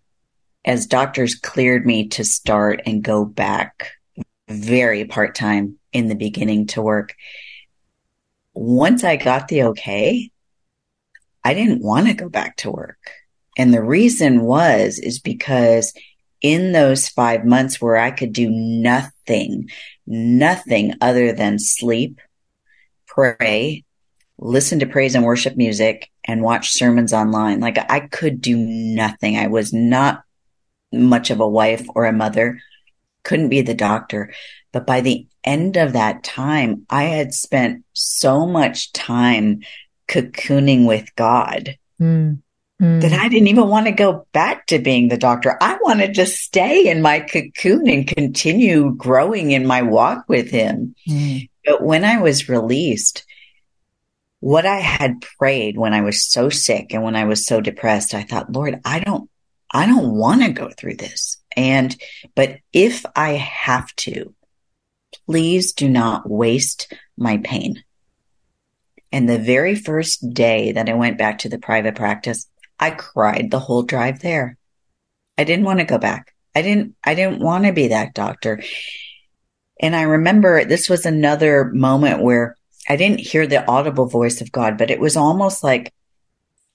as 0.66 0.88
doctors 0.88 1.36
cleared 1.36 1.86
me 1.86 2.08
to 2.08 2.24
start 2.24 2.82
and 2.88 3.04
go 3.04 3.24
back 3.24 3.92
very 4.48 5.06
part 5.06 5.36
time 5.36 5.78
in 5.94 6.08
the 6.08 6.16
beginning 6.16 6.66
to 6.70 6.82
work, 6.82 7.14
once 8.56 9.04
I 9.04 9.16
got 9.16 9.48
the 9.48 9.62
okay, 9.66 10.32
I 11.44 11.54
didn't 11.54 11.84
want 11.84 12.08
to 12.08 12.16
go 12.16 12.30
back 12.30 12.58
to 12.58 12.72
work. 12.72 13.12
And 13.60 13.72
the 13.72 13.84
reason 13.84 14.42
was, 14.42 14.98
is 14.98 15.20
because 15.20 15.94
in 16.42 16.72
those 16.72 17.10
five 17.10 17.46
months 17.46 17.82
where 17.82 17.98
I 17.98 18.12
could 18.12 18.34
do 18.34 18.50
nothing, 18.50 19.70
nothing 20.06 20.94
other 21.02 21.32
than 21.32 21.60
sleep, 21.60 22.20
pray, 23.08 23.84
listen 24.38 24.80
to 24.80 24.86
praise 24.86 25.16
and 25.16 25.24
worship 25.24 25.56
music 25.56 26.10
and 26.24 26.42
watch 26.42 26.72
sermons 26.72 27.14
online. 27.14 27.60
Like 27.60 27.78
I 27.90 28.02
could 28.02 28.42
do 28.42 28.58
nothing. 28.58 29.38
I 29.38 29.48
was 29.48 29.74
not 29.74 30.24
much 30.92 31.30
of 31.30 31.40
a 31.40 31.48
wife 31.48 31.86
or 31.96 32.06
a 32.06 32.14
mother, 32.14 32.60
couldn't 33.24 33.50
be 33.50 33.62
the 33.62 33.74
doctor. 33.74 34.34
But 34.72 34.86
by 34.86 35.02
the 35.02 35.28
end 35.44 35.78
of 35.78 35.94
that 35.94 36.24
time, 36.24 36.86
I 36.90 37.04
had 37.04 37.34
spent 37.34 37.86
so 37.94 38.46
much 38.46 38.92
time 38.92 39.62
cocooning 40.08 40.86
with 40.86 41.16
God. 41.16 41.78
Mm 42.00 42.42
mm. 42.82 43.02
that 43.02 43.14
I 43.14 43.28
didn't 43.30 43.48
even 43.48 43.68
want 43.68 43.88
to 43.88 43.92
go 43.92 44.28
back 44.32 44.68
to 44.68 44.80
being 44.80 45.08
the 45.08 45.18
doctor. 45.18 45.58
I 45.62 45.78
wanted 45.82 46.16
to 46.16 46.26
stay 46.26 46.88
in 46.88 47.02
my 47.02 47.22
cocoon 47.22 47.88
and 47.88 48.08
continue 48.08 48.94
growing 48.96 49.52
in 49.52 49.66
my 49.66 49.82
walk 49.82 50.26
with 50.28 50.50
him. 50.50 50.96
Mm. 51.08 51.50
But 51.66 51.84
when 51.84 52.04
I 52.04 52.22
was 52.22 52.50
released, 52.50 53.26
what 54.40 54.66
I 54.66 54.78
had 54.78 55.26
prayed 55.40 55.78
when 55.78 55.94
I 55.94 56.02
was 56.02 56.24
so 56.24 56.50
sick 56.50 56.94
and 56.94 57.04
when 57.04 57.16
I 57.16 57.26
was 57.26 57.46
so 57.46 57.62
depressed, 57.62 58.14
I 58.14 58.24
thought, 58.24 58.52
Lord, 58.52 58.80
I 58.86 59.00
don't, 59.00 59.30
I 59.72 59.88
don't 59.88 60.16
want 60.16 60.44
to 60.44 60.52
go 60.52 60.70
through 60.70 60.98
this. 60.98 61.38
And, 61.58 61.96
but 62.36 62.58
if 62.72 63.06
I 63.16 63.32
have 63.32 63.96
to, 63.98 64.36
please 65.26 65.74
do 65.74 65.90
not 65.90 66.30
waste 66.30 66.94
my 67.18 67.38
pain. 67.38 67.84
And 69.12 69.30
the 69.30 69.40
very 69.40 69.76
first 69.76 70.34
day 70.34 70.74
that 70.74 70.90
I 70.90 70.94
went 70.94 71.18
back 71.18 71.40
to 71.40 71.50
the 71.50 71.58
private 71.58 71.96
practice, 71.96 72.48
I 72.80 72.92
cried 72.92 73.50
the 73.52 73.60
whole 73.60 73.84
drive 73.84 74.20
there. 74.20 74.58
I 75.38 75.44
didn't 75.44 75.66
want 75.66 75.80
to 75.80 75.86
go 75.86 75.98
back. 75.98 76.34
I 76.56 76.62
didn't, 76.62 76.96
I 77.04 77.16
didn't 77.16 77.40
want 77.40 77.66
to 77.66 77.74
be 77.74 77.90
that 77.90 78.14
doctor. 78.14 78.64
And 79.82 79.96
I 79.96 80.04
remember 80.04 80.64
this 80.64 80.90
was 80.90 81.06
another 81.06 81.66
moment 81.66 82.22
where 82.22 82.56
I 82.88 82.96
didn't 82.96 83.20
hear 83.20 83.46
the 83.46 83.66
audible 83.68 84.06
voice 84.06 84.42
of 84.42 84.52
God, 84.52 84.78
but 84.78 84.92
it 84.92 85.00
was 85.00 85.18
almost 85.18 85.64
like 85.64 85.94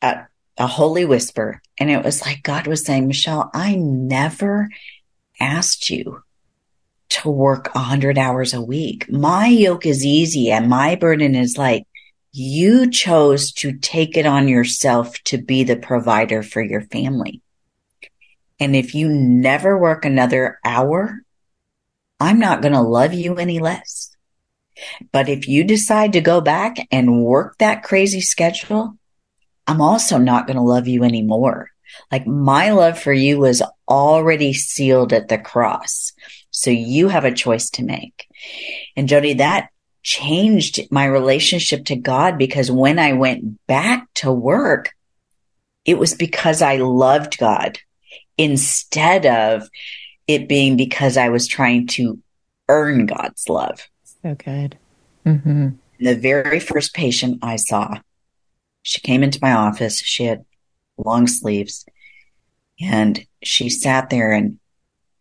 a, 0.03 0.27
a 0.59 0.67
holy 0.67 1.05
whisper. 1.05 1.63
And 1.79 1.91
it 1.91 2.05
was 2.05 2.23
like 2.23 2.43
God 2.43 2.67
was 2.67 2.85
saying, 2.85 3.07
Michelle, 3.07 3.51
I 3.55 3.77
never 3.77 4.69
asked 5.41 5.89
you 5.89 6.23
to 7.11 7.31
work 7.31 7.71
a 7.75 7.81
hundred 7.81 8.19
hours 8.19 8.53
a 8.55 8.61
week. 8.63 9.11
My 9.11 9.47
yoke 9.47 9.87
is 9.87 10.05
easy 10.05 10.51
and 10.51 10.69
my 10.69 10.95
burden 10.95 11.35
is 11.35 11.59
light 11.59 11.87
you 12.33 12.91
chose 12.91 13.53
to 13.53 13.77
take 13.79 14.17
it 14.17 14.27
on 14.27 14.49
yourself 14.49 15.21
to 15.25 15.39
be 15.39 15.65
the 15.65 15.77
provider 15.77 16.43
for 16.43 16.63
your 16.63 16.83
family. 16.83 17.43
And 18.59 18.77
if 18.77 18.95
you 18.95 19.09
never 19.09 19.79
work 19.79 20.05
another 20.05 20.59
hour, 20.65 21.23
I'm 22.21 22.39
not 22.39 22.63
going 22.63 22.75
to 22.75 22.83
love 22.83 23.15
you 23.15 23.37
any 23.37 23.59
less. 23.59 24.15
But 25.13 25.29
if 25.29 25.49
you 25.49 25.65
decide 25.65 26.13
to 26.13 26.21
go 26.21 26.41
back 26.41 26.77
and 26.91 27.25
work 27.25 27.59
that 27.59 27.83
crazy 27.83 28.21
schedule, 28.21 28.97
I'm 29.67 29.81
also 29.81 30.19
not 30.19 30.47
going 30.47 30.57
to 30.57 30.63
love 30.63 30.89
you 30.89 31.05
anymore. 31.05 31.71
Like 32.13 32.27
my 32.27 32.71
love 32.71 32.99
for 32.99 33.13
you 33.13 33.39
was 33.39 33.63
already 33.89 34.53
sealed 34.53 35.13
at 35.13 35.29
the 35.29 35.39
cross. 35.39 36.13
So 36.51 36.71
you 36.71 37.09
have 37.09 37.25
a 37.25 37.33
choice 37.33 37.71
to 37.71 37.85
make. 37.85 38.27
And 38.97 39.09
Jodie, 39.09 39.39
that 39.39 39.71
changed 40.03 40.81
my 40.91 41.05
relationship 41.05 41.85
to 41.87 41.97
God 41.97 42.39
because 42.39 42.71
when 42.71 42.99
I 42.99 43.13
went 43.13 43.67
back 43.67 44.09
to 44.17 44.33
work, 44.33 44.95
it 45.85 45.99
was 45.99 46.15
because 46.15 46.63
I 46.63 46.77
loved 46.77 47.39
God 47.39 47.79
instead 48.39 49.27
of 49.27 49.69
it 50.27 50.49
being 50.49 50.77
because 50.77 51.17
I 51.17 51.29
was 51.29 51.47
trying 51.47 51.87
to 51.89 52.19
earn 52.69 53.07
God's 53.07 53.49
love. 53.49 53.89
So 54.23 54.35
good. 54.35 54.79
Mm-hmm. 55.27 55.71
The 55.99 56.15
very 56.15 56.61
first 56.61 56.95
patient 56.95 57.41
I 57.43 57.57
saw, 57.57 57.97
she 58.83 59.01
came 59.01 59.23
into 59.23 59.39
my 59.43 59.53
office. 59.53 60.01
She 60.01 60.25
had 60.25 60.45
long 60.97 61.27
sleeves 61.27 61.85
and 62.81 63.27
she 63.43 63.69
sat 63.69 64.11
there 64.11 64.33
and 64.33 64.59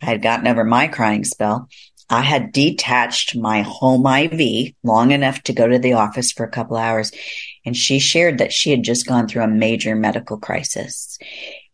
I 0.02 0.06
had 0.06 0.22
gotten 0.22 0.48
over 0.48 0.63
my 0.63 0.88
crying 0.88 1.26
spell 1.26 1.68
I 2.10 2.22
had 2.22 2.52
detached 2.52 3.36
my 3.36 3.62
home 3.62 4.06
IV 4.06 4.74
long 4.84 5.12
enough 5.12 5.43
to 5.43 5.54
go 5.54 5.67
to 5.67 5.78
the 5.78 5.93
office 5.93 6.32
for 6.32 6.43
a 6.43 6.52
couple 6.52 6.78
hours. 6.78 7.12
And 7.65 7.78
she 7.78 8.00
shared 8.00 8.39
that 8.39 8.52
she 8.52 8.72
had 8.72 8.84
just 8.84 9.06
gone 9.06 9.28
through 9.28 9.43
a 9.43 9.48
major 9.48 9.95
medical 9.95 10.38
crisis. 10.38 11.19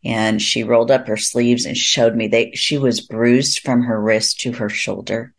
And 0.03 0.41
she 0.41 0.63
rolled 0.63 0.91
up 0.91 1.07
her 1.07 1.17
sleeves 1.17 1.65
and 1.65 1.77
showed 1.77 2.15
me 2.15 2.27
that 2.27 2.57
she 2.57 2.77
was 2.77 3.07
bruised 3.07 3.59
from 3.59 3.83
her 3.83 3.99
wrist 3.99 4.41
to 4.41 4.51
her 4.53 4.69
shoulder. 4.69 5.33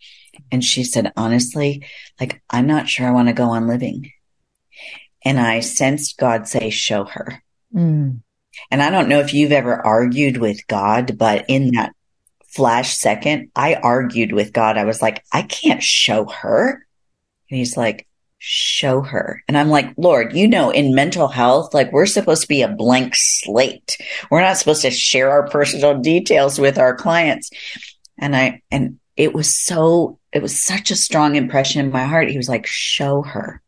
And 0.51 0.65
she 0.65 0.83
said, 0.85 1.13
honestly, 1.17 1.87
like, 2.21 2.43
I'm 2.51 2.67
not 2.67 2.89
sure 2.89 3.07
I 3.07 3.13
want 3.13 3.29
to 3.29 3.35
go 3.35 3.51
on 3.51 3.69
living. 3.69 4.11
And 5.25 5.39
I 5.39 5.61
sensed 5.61 6.19
God 6.19 6.49
say, 6.49 6.71
show 6.71 7.05
her. 7.05 7.43
Mm. 7.75 8.21
And 8.71 8.83
I 8.83 8.91
don't 8.91 9.09
know 9.09 9.21
if 9.21 9.35
you've 9.35 9.53
ever 9.53 9.75
argued 9.75 10.39
with 10.39 10.67
God, 10.67 11.19
but 11.19 11.45
in 11.49 11.73
that 11.73 11.93
flash 12.57 12.97
second, 12.97 13.51
I 13.55 13.75
argued 13.75 14.33
with 14.33 14.53
God. 14.53 14.79
I 14.79 14.85
was 14.85 15.03
like, 15.03 15.23
I 15.33 15.43
can't 15.43 15.83
show 15.83 16.25
her. 16.25 16.87
And 17.51 17.59
he's 17.59 17.77
like, 17.77 18.07
show 18.39 19.01
her. 19.03 19.43
And 19.49 19.57
I'm 19.57 19.69
like, 19.69 19.95
Lord, 19.97 20.35
you 20.35 20.49
know, 20.49 20.71
in 20.71 20.95
mental 20.95 21.29
health, 21.29 21.75
like 21.75 21.93
we're 21.93 22.07
supposed 22.07 22.43
to 22.43 22.49
be 22.49 22.63
a 22.63 22.69
blank 22.69 23.13
slate. 23.15 23.99
We're 24.31 24.41
not 24.41 24.57
supposed 24.57 24.83
to 24.83 24.91
share 24.91 25.31
our 25.31 25.49
personal 25.49 26.01
details 26.01 26.59
with 26.59 26.79
our 26.79 26.95
clients. 26.95 27.51
And 28.19 28.35
I, 28.35 28.63
and 28.71 28.99
it 29.17 29.35
was 29.35 29.55
so, 29.55 30.19
it 30.33 30.43
was 30.43 30.63
such 30.63 30.91
a 30.91 30.97
strong 30.97 31.37
impression 31.37 31.85
in 31.85 31.93
my 31.93 32.05
heart. 32.05 32.31
He 32.31 32.37
was 32.37 32.49
like, 32.49 32.67
show 32.67 33.23
her. 33.23 33.63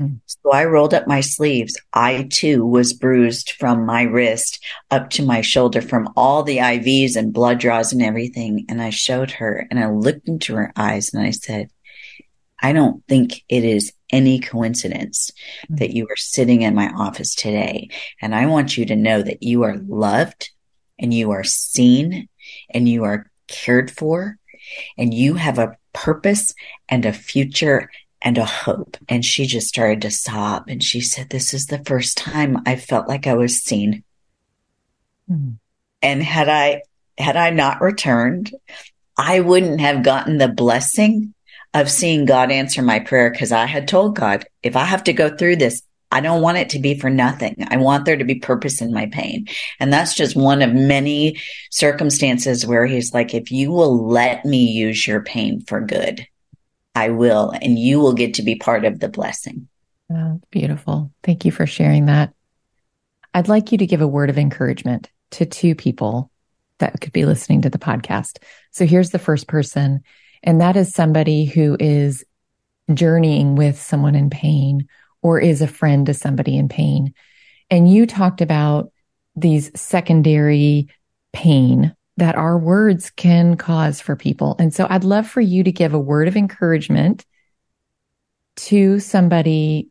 Mm. 0.00 0.20
So 0.44 0.52
I 0.52 0.66
rolled 0.66 0.92
up 0.92 1.06
my 1.06 1.22
sleeves. 1.22 1.80
I 1.94 2.28
too 2.30 2.66
was 2.66 2.92
bruised 2.92 3.52
from 3.52 3.86
my 3.86 4.02
wrist 4.02 4.62
up 4.90 5.08
to 5.10 5.24
my 5.24 5.40
shoulder 5.40 5.80
from 5.80 6.10
all 6.16 6.42
the 6.42 6.58
IVs 6.58 7.16
and 7.16 7.32
blood 7.32 7.58
draws 7.58 7.94
and 7.94 8.02
everything. 8.02 8.66
And 8.68 8.82
I 8.82 8.90
showed 8.90 9.30
her 9.32 9.66
and 9.70 9.80
I 9.80 9.88
looked 9.88 10.28
into 10.28 10.54
her 10.56 10.70
eyes 10.76 11.14
and 11.14 11.22
I 11.22 11.30
said, 11.30 11.70
I 12.60 12.72
don't 12.72 13.02
think 13.08 13.42
it 13.48 13.64
is 13.64 13.94
any 14.10 14.38
coincidence 14.38 15.30
mm-hmm. 15.64 15.76
that 15.76 15.90
you 15.90 16.06
are 16.10 16.16
sitting 16.16 16.60
in 16.60 16.74
my 16.74 16.88
office 16.88 17.34
today. 17.34 17.88
And 18.20 18.34
I 18.34 18.44
want 18.46 18.76
you 18.76 18.84
to 18.86 18.96
know 18.96 19.22
that 19.22 19.42
you 19.42 19.62
are 19.62 19.78
loved 19.78 20.50
and 20.98 21.12
you 21.12 21.30
are 21.30 21.44
seen 21.44 22.28
and 22.68 22.86
you 22.86 23.04
are 23.04 23.30
cared 23.48 23.90
for 23.90 24.36
and 24.98 25.14
you 25.14 25.34
have 25.34 25.58
a 25.58 25.76
purpose 25.94 26.54
and 26.88 27.06
a 27.06 27.12
future 27.12 27.90
and 28.24 28.38
a 28.38 28.44
hope. 28.44 28.96
And 29.08 29.24
she 29.24 29.46
just 29.46 29.68
started 29.68 30.02
to 30.02 30.10
sob. 30.10 30.64
And 30.68 30.82
she 30.82 31.02
said, 31.02 31.28
This 31.28 31.52
is 31.52 31.66
the 31.66 31.84
first 31.84 32.16
time 32.16 32.62
I 32.66 32.76
felt 32.76 33.06
like 33.06 33.26
I 33.26 33.34
was 33.34 33.62
seen. 33.62 34.02
Mm-hmm. 35.30 35.52
And 36.02 36.22
had 36.22 36.48
I, 36.48 36.82
had 37.18 37.36
I 37.36 37.50
not 37.50 37.80
returned, 37.80 38.52
I 39.16 39.40
wouldn't 39.40 39.80
have 39.80 40.02
gotten 40.02 40.38
the 40.38 40.48
blessing 40.48 41.34
of 41.72 41.90
seeing 41.90 42.24
God 42.24 42.50
answer 42.50 42.82
my 42.82 43.00
prayer 43.00 43.30
because 43.30 43.52
I 43.52 43.66
had 43.66 43.86
told 43.86 44.16
God, 44.16 44.46
if 44.62 44.74
I 44.74 44.84
have 44.84 45.04
to 45.04 45.12
go 45.12 45.36
through 45.36 45.56
this, 45.56 45.82
I 46.10 46.20
don't 46.20 46.42
want 46.42 46.58
it 46.58 46.70
to 46.70 46.78
be 46.78 46.98
for 46.98 47.10
nothing. 47.10 47.66
I 47.68 47.76
want 47.78 48.04
there 48.04 48.16
to 48.16 48.24
be 48.24 48.36
purpose 48.36 48.80
in 48.80 48.92
my 48.92 49.06
pain. 49.06 49.48
And 49.80 49.92
that's 49.92 50.14
just 50.14 50.36
one 50.36 50.62
of 50.62 50.72
many 50.72 51.40
circumstances 51.70 52.66
where 52.66 52.86
he's 52.86 53.12
like, 53.12 53.34
if 53.34 53.50
you 53.50 53.72
will 53.72 54.06
let 54.06 54.44
me 54.44 54.58
use 54.58 55.06
your 55.06 55.22
pain 55.22 55.62
for 55.62 55.80
good, 55.80 56.26
I 56.94 57.10
will, 57.10 57.50
and 57.50 57.78
you 57.78 58.00
will 58.00 58.14
get 58.14 58.34
to 58.34 58.42
be 58.42 58.56
part 58.56 58.84
of 58.84 59.00
the 59.00 59.08
blessing. 59.08 59.68
Oh, 60.12 60.40
beautiful. 60.50 61.12
Thank 61.22 61.44
you 61.44 61.52
for 61.52 61.66
sharing 61.66 62.06
that. 62.06 62.32
I'd 63.32 63.48
like 63.48 63.72
you 63.72 63.78
to 63.78 63.86
give 63.86 64.00
a 64.00 64.08
word 64.08 64.30
of 64.30 64.38
encouragement 64.38 65.10
to 65.32 65.46
two 65.46 65.74
people 65.74 66.30
that 66.78 67.00
could 67.00 67.12
be 67.12 67.24
listening 67.24 67.62
to 67.62 67.70
the 67.70 67.78
podcast. 67.78 68.38
So 68.70 68.86
here's 68.86 69.10
the 69.10 69.18
first 69.18 69.48
person, 69.48 70.02
and 70.42 70.60
that 70.60 70.76
is 70.76 70.92
somebody 70.92 71.44
who 71.44 71.76
is 71.80 72.24
journeying 72.92 73.56
with 73.56 73.80
someone 73.80 74.14
in 74.14 74.30
pain 74.30 74.88
or 75.22 75.40
is 75.40 75.62
a 75.62 75.66
friend 75.66 76.06
to 76.06 76.14
somebody 76.14 76.56
in 76.56 76.68
pain. 76.68 77.14
And 77.70 77.90
you 77.90 78.06
talked 78.06 78.40
about 78.40 78.92
these 79.34 79.70
secondary 79.74 80.88
pain 81.32 81.96
that 82.16 82.36
our 82.36 82.56
words 82.56 83.10
can 83.10 83.56
cause 83.56 84.00
for 84.00 84.16
people. 84.16 84.56
And 84.58 84.72
so 84.72 84.86
I'd 84.88 85.04
love 85.04 85.26
for 85.26 85.40
you 85.40 85.64
to 85.64 85.72
give 85.72 85.94
a 85.94 85.98
word 85.98 86.28
of 86.28 86.36
encouragement 86.36 87.24
to 88.56 89.00
somebody 89.00 89.88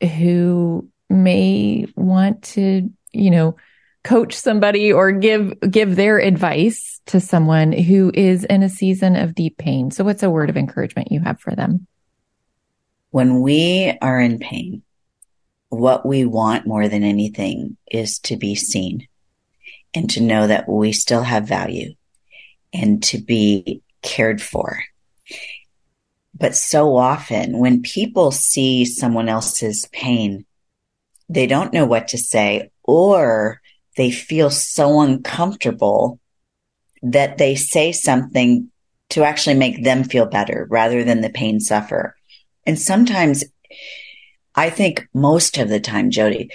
who 0.00 0.88
may 1.10 1.86
want 1.96 2.42
to, 2.42 2.90
you 3.12 3.30
know, 3.30 3.56
coach 4.04 4.34
somebody 4.34 4.92
or 4.92 5.12
give 5.12 5.54
give 5.70 5.94
their 5.94 6.18
advice 6.18 7.00
to 7.06 7.20
someone 7.20 7.72
who 7.72 8.10
is 8.14 8.44
in 8.44 8.62
a 8.62 8.68
season 8.68 9.16
of 9.16 9.34
deep 9.34 9.58
pain. 9.58 9.90
So 9.90 10.04
what's 10.04 10.22
a 10.22 10.30
word 10.30 10.50
of 10.50 10.56
encouragement 10.56 11.12
you 11.12 11.20
have 11.20 11.40
for 11.40 11.54
them? 11.54 11.86
When 13.10 13.42
we 13.42 13.96
are 14.00 14.20
in 14.20 14.38
pain, 14.38 14.82
what 15.68 16.06
we 16.06 16.24
want 16.24 16.66
more 16.66 16.88
than 16.88 17.02
anything 17.02 17.76
is 17.90 18.18
to 18.20 18.36
be 18.36 18.54
seen 18.54 19.06
and 19.94 20.08
to 20.10 20.20
know 20.20 20.46
that 20.46 20.68
we 20.68 20.92
still 20.92 21.22
have 21.22 21.46
value 21.46 21.94
and 22.72 23.02
to 23.04 23.18
be 23.18 23.82
cared 24.02 24.40
for. 24.40 24.82
But 26.34 26.56
so 26.56 26.96
often 26.96 27.58
when 27.58 27.82
people 27.82 28.30
see 28.30 28.84
someone 28.84 29.28
else's 29.28 29.88
pain, 29.92 30.46
they 31.28 31.46
don't 31.46 31.72
know 31.72 31.84
what 31.84 32.08
to 32.08 32.18
say 32.18 32.70
or 32.82 33.60
they 33.96 34.10
feel 34.10 34.50
so 34.50 35.00
uncomfortable 35.00 36.18
that 37.02 37.38
they 37.38 37.54
say 37.54 37.92
something 37.92 38.70
to 39.10 39.24
actually 39.24 39.56
make 39.56 39.84
them 39.84 40.04
feel 40.04 40.24
better 40.24 40.66
rather 40.70 41.04
than 41.04 41.20
the 41.20 41.28
pain 41.28 41.60
suffer. 41.60 42.16
And 42.64 42.78
sometimes 42.78 43.44
I 44.54 44.70
think 44.70 45.06
most 45.12 45.58
of 45.58 45.68
the 45.68 45.80
time, 45.80 46.10
Jodie, 46.10 46.50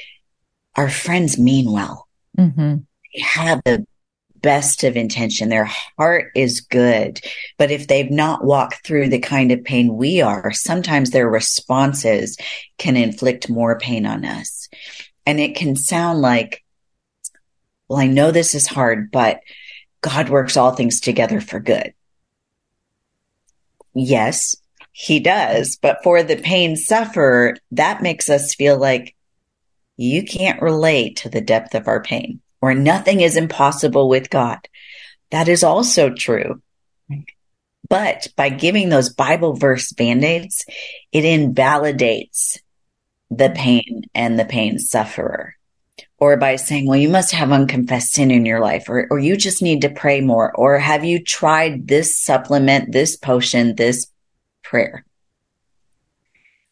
our 0.75 0.89
friends 0.89 1.37
mean 1.37 1.71
well. 1.71 2.07
Mm-hmm 2.37 2.77
have 3.15 3.61
the 3.65 3.85
best 4.41 4.83
of 4.83 4.95
intention. 4.95 5.49
Their 5.49 5.69
heart 5.97 6.31
is 6.35 6.61
good. 6.61 7.21
But 7.57 7.71
if 7.71 7.87
they've 7.87 8.09
not 8.09 8.43
walked 8.43 8.85
through 8.85 9.09
the 9.09 9.19
kind 9.19 9.51
of 9.51 9.63
pain 9.63 9.95
we 9.95 10.21
are, 10.21 10.51
sometimes 10.51 11.09
their 11.09 11.29
responses 11.29 12.37
can 12.77 12.95
inflict 12.95 13.49
more 13.49 13.79
pain 13.79 14.05
on 14.05 14.25
us. 14.25 14.69
And 15.25 15.39
it 15.39 15.55
can 15.55 15.75
sound 15.75 16.21
like, 16.21 16.63
well, 17.87 17.99
I 17.99 18.07
know 18.07 18.31
this 18.31 18.55
is 18.55 18.67
hard, 18.67 19.11
but 19.11 19.39
God 20.01 20.29
works 20.29 20.57
all 20.57 20.71
things 20.71 20.99
together 20.99 21.41
for 21.41 21.59
good. 21.59 21.93
Yes, 23.93 24.55
he 24.91 25.19
does. 25.19 25.77
But 25.81 26.03
for 26.03 26.21
the 26.23 26.37
pain 26.37 26.75
sufferer, 26.75 27.57
that 27.71 28.01
makes 28.01 28.29
us 28.29 28.53
feel 28.53 28.77
like 28.77 29.15
you 29.95 30.23
can't 30.23 30.61
relate 30.61 31.17
to 31.17 31.29
the 31.29 31.41
depth 31.41 31.73
of 31.73 31.87
our 31.87 32.01
pain 32.01 32.41
or 32.61 32.73
nothing 32.73 33.21
is 33.21 33.37
impossible 33.37 34.09
with 34.09 34.29
God. 34.29 34.59
That 35.31 35.47
is 35.47 35.63
also 35.63 36.13
true. 36.13 36.61
But 37.89 38.27
by 38.35 38.49
giving 38.49 38.89
those 38.89 39.13
Bible 39.13 39.53
verse 39.53 39.91
band-aids, 39.91 40.65
it 41.11 41.23
invalidates 41.23 42.57
the 43.29 43.49
pain 43.49 44.03
and 44.13 44.37
the 44.37 44.45
pain 44.45 44.79
sufferer. 44.79 45.55
Or 46.19 46.35
by 46.35 46.55
saying, 46.55 46.87
well, 46.87 46.97
you 46.97 47.09
must 47.09 47.31
have 47.33 47.51
unconfessed 47.51 48.13
sin 48.13 48.31
in 48.31 48.45
your 48.45 48.59
life, 48.59 48.89
or, 48.89 49.07
or 49.09 49.19
you 49.19 49.37
just 49.37 49.61
need 49.61 49.81
to 49.81 49.89
pray 49.89 50.19
more, 50.19 50.53
or 50.55 50.79
have 50.79 51.05
you 51.05 51.23
tried 51.23 51.87
this 51.87 52.17
supplement, 52.17 52.91
this 52.91 53.15
potion, 53.15 53.75
this 53.75 54.07
prayer? 54.63 55.05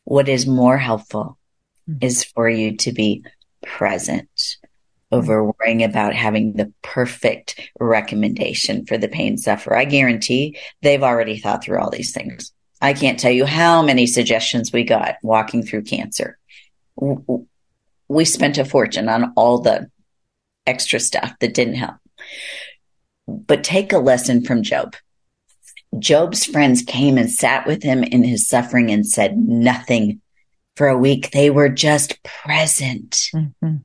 What 0.04 0.28
is 0.28 0.48
more 0.48 0.78
helpful 0.78 1.38
mm-hmm. 1.90 2.00
is 2.02 2.24
for 2.24 2.50
you 2.50 2.78
to 2.78 2.92
be 2.92 3.24
present 3.64 4.58
over 5.16 5.52
worrying 5.52 5.84
about 5.84 6.14
having 6.14 6.54
the 6.54 6.72
perfect 6.82 7.60
recommendation 7.80 8.86
for 8.86 8.98
the 8.98 9.08
pain 9.08 9.38
sufferer. 9.38 9.78
I 9.78 9.86
guarantee 9.86 10.58
they've 10.82 11.04
already 11.04 11.40
thought 11.40 11.64
through 11.64 11.80
all 11.80 11.90
these 11.90 12.14
things. 12.14 12.52
I 12.82 12.94
can't 12.94 13.20
tell 13.20 13.32
you 13.32 13.46
how 13.46 13.82
many 13.82 14.06
suggestions 14.06 14.72
we 14.72 14.84
got 14.84 15.16
walking 15.24 15.64
through 15.64 15.84
cancer. 15.84 16.38
We 18.08 18.26
spent 18.26 18.58
a 18.58 18.66
fortune 18.66 19.10
on 19.10 19.34
all 19.36 19.60
the 19.60 19.90
extra 20.68 21.00
stuff 21.00 21.34
that 21.40 21.54
didn't 21.54 21.76
help. 21.76 21.96
But 23.28 23.64
take 23.64 23.94
a 23.94 23.98
lesson 23.98 24.44
from 24.44 24.62
Job. 24.64 24.96
Job's 25.98 26.46
friends 26.46 26.84
came 26.84 27.18
and 27.18 27.32
sat 27.32 27.66
with 27.66 27.82
him 27.82 28.04
in 28.04 28.24
his 28.24 28.48
suffering 28.48 28.92
and 28.92 29.08
said 29.08 29.38
nothing 29.38 30.22
for 30.76 30.88
a 30.88 30.98
week. 30.98 31.32
They 31.32 31.50
were 31.50 31.70
just 31.70 32.22
present. 32.24 33.30
Mm-hmm. 33.34 33.78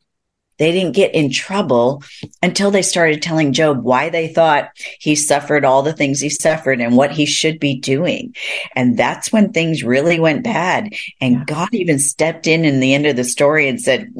They 0.60 0.70
didn't 0.70 0.94
get 0.94 1.14
in 1.14 1.32
trouble 1.32 2.04
until 2.40 2.70
they 2.70 2.82
started 2.82 3.22
telling 3.22 3.52
Job 3.52 3.82
why 3.82 4.10
they 4.10 4.28
thought 4.28 4.70
he 5.00 5.16
suffered 5.16 5.64
all 5.64 5.82
the 5.82 5.92
things 5.92 6.20
he 6.20 6.28
suffered 6.28 6.80
and 6.80 6.96
what 6.96 7.10
he 7.10 7.26
should 7.26 7.58
be 7.58 7.80
doing. 7.80 8.36
And 8.76 8.96
that's 8.96 9.32
when 9.32 9.52
things 9.52 9.82
really 9.82 10.20
went 10.20 10.44
bad. 10.44 10.92
And. 11.20 11.40
God 11.46 11.70
even 11.72 11.98
stepped 11.98 12.46
in 12.46 12.66
in 12.66 12.80
the 12.80 12.92
end 12.92 13.06
of 13.06 13.16
the 13.16 13.24
story 13.24 13.66
and 13.66 13.80
said, 13.80 14.12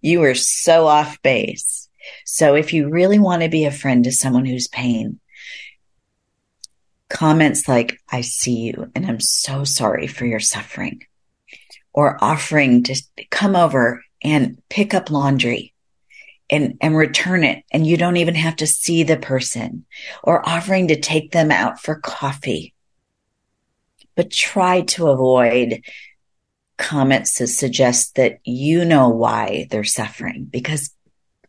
you 0.00 0.18
were 0.20 0.34
so 0.34 0.86
off 0.86 1.22
base. 1.22 1.88
So 2.26 2.56
if 2.56 2.72
you 2.72 2.90
really 2.90 3.20
want 3.20 3.42
to 3.42 3.48
be 3.48 3.64
a 3.64 3.70
friend 3.70 4.02
to 4.02 4.10
someone 4.12 4.44
who's 4.44 4.66
pain, 4.66 5.20
comments 7.08 7.68
like, 7.68 8.00
I 8.10 8.22
see 8.22 8.56
you 8.56 8.90
and 8.94 9.06
I'm 9.06 9.20
so 9.20 9.62
sorry 9.62 10.08
for 10.08 10.26
your 10.26 10.40
suffering 10.40 11.04
or 11.92 12.18
offering 12.20 12.82
to 12.84 13.00
come 13.30 13.54
over 13.54 14.02
and 14.24 14.60
pick 14.68 14.94
up 14.94 15.10
laundry 15.10 15.72
and, 16.50 16.76
and 16.80 16.96
return 16.96 17.44
it. 17.44 17.64
And 17.72 17.86
you 17.86 17.96
don't 17.96 18.18
even 18.18 18.34
have 18.34 18.56
to 18.56 18.66
see 18.66 19.02
the 19.02 19.16
person 19.16 19.86
or 20.22 20.46
offering 20.48 20.88
to 20.88 21.00
take 21.00 21.32
them 21.32 21.50
out 21.50 21.80
for 21.80 21.96
coffee. 21.96 22.74
But 24.14 24.30
try 24.30 24.82
to 24.82 25.08
avoid 25.08 25.82
comments 26.76 27.38
that 27.38 27.46
suggest 27.46 28.16
that 28.16 28.38
you 28.44 28.84
know 28.84 29.08
why 29.08 29.66
they're 29.70 29.84
suffering 29.84 30.44
because 30.44 30.94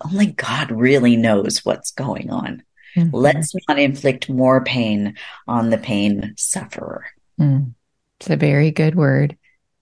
only 0.03 0.27
God 0.27 0.71
really 0.71 1.15
knows 1.15 1.65
what's 1.65 1.91
going 1.91 2.29
on. 2.29 2.63
Mm-hmm. 2.95 3.15
Let's 3.15 3.53
not 3.67 3.79
inflict 3.79 4.29
more 4.29 4.63
pain 4.63 5.15
on 5.47 5.69
the 5.69 5.77
pain 5.77 6.33
sufferer. 6.37 7.05
Mm. 7.39 7.73
It's 8.19 8.29
a 8.29 8.35
very 8.35 8.71
good 8.71 8.95
word. 8.95 9.37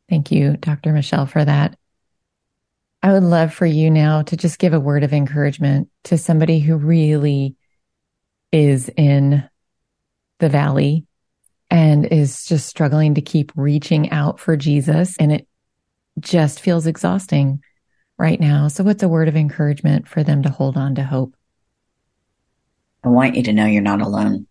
Thank 0.10 0.32
you, 0.32 0.58
Dr. 0.58 0.94
Michelle, 0.94 1.26
for 1.26 1.44
that. 1.44 1.78
I 3.04 3.14
would 3.14 3.24
love 3.24 3.54
for 3.54 3.66
you 3.66 3.90
now 3.90 4.22
to 4.24 4.38
just 4.38 4.60
give 4.60 4.74
a 4.74 4.80
word 4.80 5.04
of 5.04 5.14
encouragement 5.14 5.90
to 6.04 6.18
somebody 6.18 6.60
who 6.60 6.76
really 6.76 7.56
is 8.52 8.90
in 8.96 9.50
the 10.40 10.50
valley 10.50 11.06
and 11.70 12.06
is 12.06 12.46
just 12.46 12.68
struggling 12.68 13.16
to 13.16 13.22
keep 13.22 13.52
reaching 13.56 14.12
out 14.12 14.40
for 14.40 14.56
Jesus. 14.56 15.16
And 15.20 15.32
it 15.32 15.48
just 16.20 16.60
feels 16.60 16.86
exhausting 16.86 17.64
right 18.20 18.40
now. 18.40 18.68
So, 18.68 18.84
what's 18.84 19.02
a 19.02 19.10
word 19.10 19.28
of 19.28 19.36
encouragement 19.36 20.08
for 20.08 20.24
them 20.24 20.44
to 20.44 20.50
hold 20.50 20.78
on 20.78 20.96
to 20.96 21.04
hope? 21.04 21.34
I 23.04 23.08
want 23.08 23.36
you 23.36 23.44
to 23.44 23.54
know 23.54 23.66
you're 23.66 23.82
not 23.82 24.02
alone. 24.02 24.48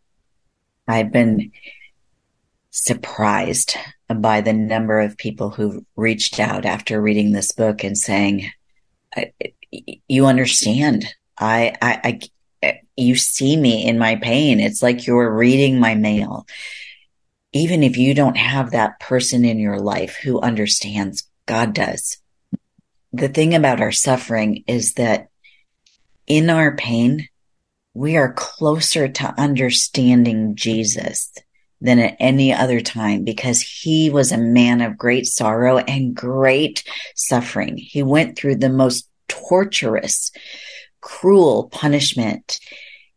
I've 0.89 1.13
been 1.13 1.53
surprised 2.71 3.77
by 4.15 4.41
the 4.41 4.53
number 4.53 5.01
of 5.01 5.17
people 5.17 5.51
who 5.51 5.85
reached 5.97 6.41
out 6.41 6.65
after 6.65 7.01
reading 7.01 7.33
this 7.33 7.53
book 7.53 7.85
and 7.85 7.97
saying, 7.97 8.51
"You 10.09 10.27
understand? 10.27 11.07
I, 11.39 11.75
I, 11.81 12.21
I, 12.63 12.81
you 12.97 13.17
see 13.17 13.57
me 13.57 13.87
in 13.87 13.99
my 13.99 14.17
pain. 14.17 14.61
It's 14.61 14.83
like 14.83 15.07
you're 15.07 15.35
reading 15.35 15.79
my 15.79 15.95
mail." 15.95 16.47
Even 17.53 17.83
if 17.83 17.97
you 17.97 18.15
don't 18.15 18.37
have 18.37 18.71
that 18.71 19.01
person 19.01 19.45
in 19.45 19.59
your 19.59 19.81
life 19.81 20.17
who 20.23 20.41
understands, 20.41 21.29
God 21.47 21.75
does. 21.75 22.19
The 23.13 23.29
thing 23.29 23.57
about 23.57 23.81
our 23.81 23.91
suffering 23.91 24.63
is 24.69 24.95
that 24.95 25.31
in 26.29 26.49
our 26.49 26.77
pain, 26.77 27.29
we 27.93 28.17
are 28.17 28.33
closer 28.33 29.09
to 29.09 29.35
understanding 29.37 30.55
Jesus 30.55 31.33
than 31.81 31.99
at 31.99 32.17
any 32.21 32.53
other 32.53 32.81
time 32.81 33.25
because 33.25 33.61
he 33.61 34.11
was 34.11 34.33
a 34.33 34.39
man 34.39 34.81
of 34.81 34.99
great 34.99 35.27
sorrow 35.27 35.79
and 35.79 36.15
great 36.15 36.85
suffering. 37.15 37.77
He 37.77 38.03
went 38.03 38.37
through 38.37 38.57
the 38.57 38.69
most 38.69 39.09
torturous, 39.29 40.31
cruel 41.01 41.69
punishment 41.71 42.61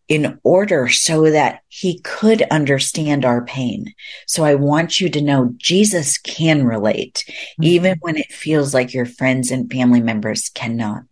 in 0.08 0.40
order 0.44 0.90
so 0.90 1.32
that 1.32 1.62
he 1.70 2.00
could 2.02 2.42
understand 2.44 3.26
our 3.26 3.44
pain. 3.46 3.94
So 4.28 4.44
I 4.44 4.56
want 4.56 5.00
you 5.00 5.10
to 5.10 5.22
know 5.22 5.54
Jesus 5.58 6.18
can 6.18 6.66
relate, 6.66 7.24
mm-hmm. 7.28 7.64
even 7.64 7.98
when 8.02 8.18
it 8.18 8.32
feels 8.32 8.74
like 8.74 8.94
your 8.94 9.06
friends 9.06 9.50
and 9.50 9.72
family 9.72 10.02
members 10.02 10.50
cannot. 10.50 11.04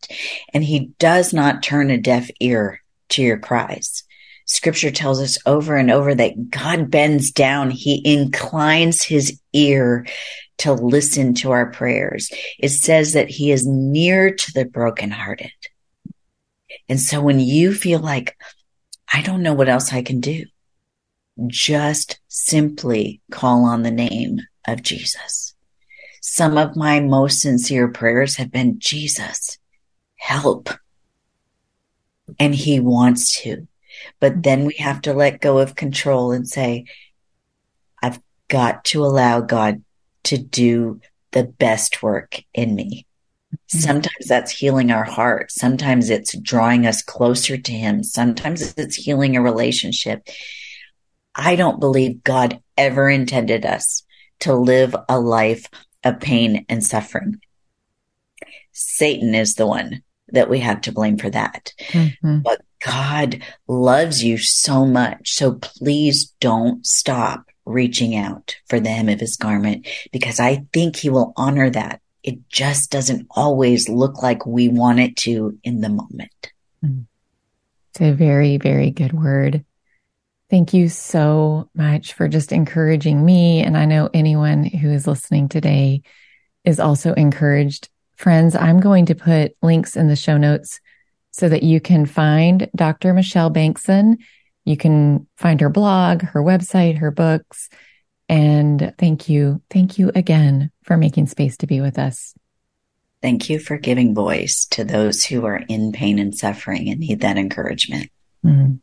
And 0.53 0.63
he 0.63 0.91
does 0.99 1.33
not 1.33 1.63
turn 1.63 1.89
a 1.89 1.97
deaf 1.97 2.29
ear 2.39 2.81
to 3.09 3.21
your 3.21 3.37
cries. 3.37 4.03
Scripture 4.45 4.91
tells 4.91 5.21
us 5.21 5.37
over 5.45 5.75
and 5.75 5.91
over 5.91 6.13
that 6.13 6.49
God 6.49 6.91
bends 6.91 7.31
down. 7.31 7.71
He 7.71 8.01
inclines 8.03 9.01
his 9.01 9.39
ear 9.53 10.05
to 10.59 10.73
listen 10.73 11.33
to 11.35 11.51
our 11.51 11.71
prayers. 11.71 12.31
It 12.59 12.69
says 12.69 13.13
that 13.13 13.29
he 13.29 13.51
is 13.51 13.65
near 13.65 14.33
to 14.33 14.53
the 14.53 14.65
brokenhearted. 14.65 15.51
And 16.87 16.99
so 16.99 17.21
when 17.21 17.39
you 17.39 17.73
feel 17.73 17.99
like, 17.99 18.37
I 19.11 19.21
don't 19.21 19.43
know 19.43 19.53
what 19.53 19.69
else 19.69 19.93
I 19.93 20.01
can 20.01 20.19
do, 20.19 20.45
just 21.47 22.19
simply 22.27 23.21
call 23.31 23.65
on 23.65 23.83
the 23.83 23.91
name 23.91 24.39
of 24.67 24.83
Jesus. 24.83 25.55
Some 26.21 26.57
of 26.57 26.75
my 26.75 26.99
most 26.99 27.41
sincere 27.41 27.87
prayers 27.87 28.35
have 28.35 28.51
been, 28.51 28.79
Jesus, 28.79 29.57
help 30.15 30.69
and 32.39 32.55
he 32.55 32.79
wants 32.79 33.41
to. 33.41 33.67
But 34.19 34.43
then 34.43 34.65
we 34.65 34.75
have 34.75 35.01
to 35.01 35.13
let 35.13 35.41
go 35.41 35.57
of 35.59 35.75
control 35.75 36.31
and 36.31 36.47
say, 36.47 36.85
I've 38.01 38.19
got 38.47 38.85
to 38.85 39.03
allow 39.03 39.41
God 39.41 39.83
to 40.23 40.37
do 40.37 41.01
the 41.31 41.43
best 41.43 42.03
work 42.03 42.43
in 42.53 42.75
me. 42.75 43.05
Mm-hmm. 43.53 43.79
Sometimes 43.79 44.27
that's 44.27 44.51
healing 44.51 44.91
our 44.91 45.03
heart. 45.03 45.51
Sometimes 45.51 46.09
it's 46.09 46.37
drawing 46.37 46.85
us 46.85 47.01
closer 47.01 47.57
to 47.57 47.71
Him. 47.71 48.03
Sometimes 48.03 48.73
it's 48.77 48.95
healing 48.95 49.35
a 49.35 49.41
relationship. 49.41 50.27
I 51.35 51.55
don't 51.55 51.79
believe 51.79 52.23
God 52.23 52.61
ever 52.77 53.09
intended 53.09 53.65
us 53.65 54.03
to 54.41 54.53
live 54.53 54.95
a 55.07 55.19
life 55.19 55.67
of 56.03 56.19
pain 56.19 56.65
and 56.67 56.83
suffering. 56.83 57.39
Satan 58.71 59.35
is 59.35 59.55
the 59.55 59.67
one 59.67 60.03
that 60.29 60.49
we 60.49 60.59
have 60.59 60.81
to 60.81 60.91
blame 60.91 61.17
for 61.17 61.29
that. 61.29 61.73
Mm-hmm. 61.89 62.39
But 62.39 62.61
God 62.81 63.41
loves 63.67 64.23
you 64.23 64.37
so 64.37 64.85
much. 64.85 65.31
So 65.31 65.53
please 65.53 66.33
don't 66.39 66.85
stop 66.85 67.45
reaching 67.65 68.15
out 68.15 68.55
for 68.67 68.79
the 68.79 68.89
hem 68.89 69.09
of 69.09 69.19
his 69.19 69.37
garment 69.37 69.87
because 70.11 70.39
I 70.39 70.65
think 70.73 70.95
he 70.95 71.09
will 71.09 71.33
honor 71.37 71.69
that. 71.69 72.01
It 72.23 72.47
just 72.49 72.91
doesn't 72.91 73.27
always 73.31 73.89
look 73.89 74.21
like 74.21 74.45
we 74.45 74.67
want 74.67 74.99
it 74.99 75.15
to 75.17 75.57
in 75.63 75.81
the 75.81 75.89
moment. 75.89 76.51
Mm. 76.83 77.05
It's 77.91 78.01
a 78.01 78.11
very, 78.11 78.57
very 78.57 78.91
good 78.91 79.13
word. 79.13 79.65
Thank 80.49 80.73
you 80.73 80.89
so 80.89 81.69
much 81.73 82.13
for 82.13 82.27
just 82.27 82.51
encouraging 82.51 83.23
me. 83.23 83.63
And 83.63 83.77
I 83.77 83.85
know 83.85 84.09
anyone 84.13 84.63
who 84.63 84.91
is 84.91 85.07
listening 85.07 85.49
today 85.49 86.01
is 86.63 86.79
also 86.79 87.13
encouraged 87.13 87.89
Friends, 88.21 88.55
I'm 88.55 88.79
going 88.79 89.07
to 89.07 89.15
put 89.15 89.55
links 89.63 89.95
in 89.95 90.07
the 90.07 90.15
show 90.15 90.37
notes 90.37 90.79
so 91.31 91.49
that 91.49 91.63
you 91.63 91.79
can 91.79 92.05
find 92.05 92.69
Dr. 92.75 93.13
Michelle 93.13 93.51
Bengtson. 93.51 94.17
You 94.65 94.77
can 94.77 95.27
find 95.37 95.59
her 95.61 95.69
blog, 95.69 96.21
her 96.21 96.41
website, 96.41 96.97
her 96.97 97.11
books. 97.11 97.69
And 98.29 98.93
thank 98.97 99.27
you. 99.27 99.61
Thank 99.69 99.97
you 99.97 100.11
again 100.13 100.71
for 100.83 100.97
making 100.97 101.27
space 101.27 101.57
to 101.57 101.67
be 101.67 101.81
with 101.81 101.97
us. 101.97 102.33
Thank 103.21 103.49
you 103.49 103.59
for 103.59 103.77
giving 103.77 104.15
voice 104.15 104.65
to 104.71 104.83
those 104.83 105.23
who 105.23 105.45
are 105.45 105.63
in 105.67 105.91
pain 105.91 106.17
and 106.17 106.35
suffering 106.35 106.89
and 106.89 106.99
need 106.99 107.21
that 107.21 107.37
encouragement. 107.37 108.09
Mm-hmm. 108.45 108.75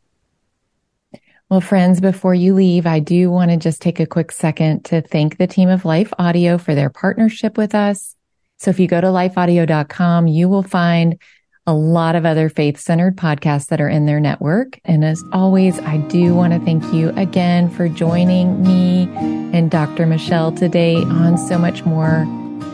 Well, 1.49 1.61
friends, 1.61 1.99
before 1.99 2.35
you 2.35 2.53
leave, 2.53 2.85
I 2.85 2.99
do 2.99 3.31
want 3.31 3.49
to 3.49 3.57
just 3.57 3.81
take 3.81 3.99
a 3.99 4.05
quick 4.05 4.31
second 4.31 4.85
to 4.85 5.01
thank 5.01 5.37
the 5.37 5.47
team 5.47 5.67
of 5.67 5.83
Life 5.83 6.13
Audio 6.19 6.59
for 6.59 6.75
their 6.75 6.91
partnership 6.91 7.57
with 7.57 7.73
us. 7.73 8.15
So 8.57 8.69
if 8.69 8.79
you 8.79 8.87
go 8.87 9.01
to 9.01 9.07
lifeaudio.com, 9.07 10.27
you 10.27 10.47
will 10.47 10.63
find 10.63 11.19
a 11.67 11.73
lot 11.73 12.15
of 12.15 12.25
other 12.25 12.49
faith 12.49 12.79
centered 12.79 13.15
podcasts 13.15 13.67
that 13.67 13.79
are 13.79 13.89
in 13.89 14.05
their 14.05 14.19
network. 14.19 14.79
And 14.85 15.05
as 15.05 15.23
always, 15.31 15.79
I 15.79 15.97
do 15.97 16.33
want 16.33 16.53
to 16.53 16.59
thank 16.59 16.83
you 16.93 17.09
again 17.09 17.69
for 17.69 17.87
joining 17.87 18.63
me 18.63 19.03
and 19.53 19.69
Dr. 19.69 20.05
Michelle 20.05 20.51
today 20.51 20.95
on 20.95 21.37
so 21.37 21.57
much 21.57 21.85
more 21.85 22.25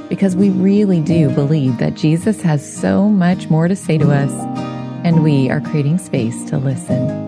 because 0.08 0.36
we 0.36 0.50
really 0.50 1.02
do 1.02 1.30
believe 1.32 1.78
that 1.80 1.96
Jesus 1.96 2.42
has 2.42 2.64
so 2.66 3.10
much 3.10 3.50
more 3.50 3.68
to 3.68 3.76
say 3.76 3.98
to 3.98 4.12
us 4.12 4.32
and 5.04 5.24
we 5.24 5.50
are 5.50 5.62
creating 5.62 5.98
space 5.98 6.46
to 6.46 6.58
listen. 6.58 7.26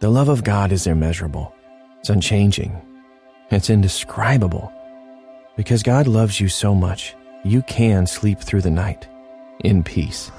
The 0.00 0.10
love 0.10 0.28
of 0.28 0.44
God 0.44 0.72
is 0.72 0.86
immeasurable. 0.86 1.54
It's 2.00 2.10
unchanging. 2.10 2.80
It's 3.50 3.70
indescribable. 3.70 4.72
Because 5.56 5.82
God 5.82 6.06
loves 6.06 6.38
you 6.38 6.48
so 6.48 6.74
much, 6.74 7.14
you 7.44 7.62
can 7.62 8.06
sleep 8.06 8.38
through 8.38 8.60
the 8.60 8.70
night 8.70 9.08
in 9.60 9.82
peace. 9.82 10.30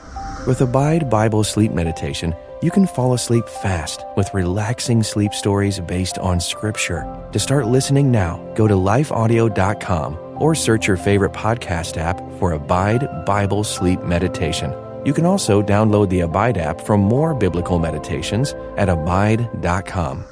With 0.46 0.62
Abide 0.62 1.10
Bible 1.10 1.44
Sleep 1.44 1.72
Meditation, 1.72 2.36
you 2.62 2.72
can 2.72 2.88
fall 2.88 3.14
asleep 3.14 3.48
fast 3.48 4.04
with 4.16 4.34
relaxing 4.34 5.04
sleep 5.04 5.34
stories 5.34 5.80
based 5.80 6.18
on 6.20 6.40
Scripture. 6.40 7.06
To 7.32 7.40
start 7.40 7.68
listening 7.68 8.12
now, 8.12 8.38
go 8.56 8.68
to 8.68 8.74
lifeaudio.com 8.74 10.18
or 10.38 10.56
search 10.56 10.88
your 10.88 10.98
favorite 10.98 11.34
podcast 11.34 11.98
app 11.98 12.20
for 12.40 12.54
Abide 12.54 13.26
Bible 13.26 13.64
Sleep 13.64 14.02
Meditation. 14.04 14.74
You 15.06 15.14
can 15.14 15.26
also 15.26 15.62
download 15.62 16.10
the 16.10 16.22
Abide 16.22 16.58
app 16.58 16.82
for 16.82 16.98
more 16.98 17.34
biblical 17.34 17.80
meditations 17.80 18.54
at 18.78 18.90
abide.com. 18.90 20.26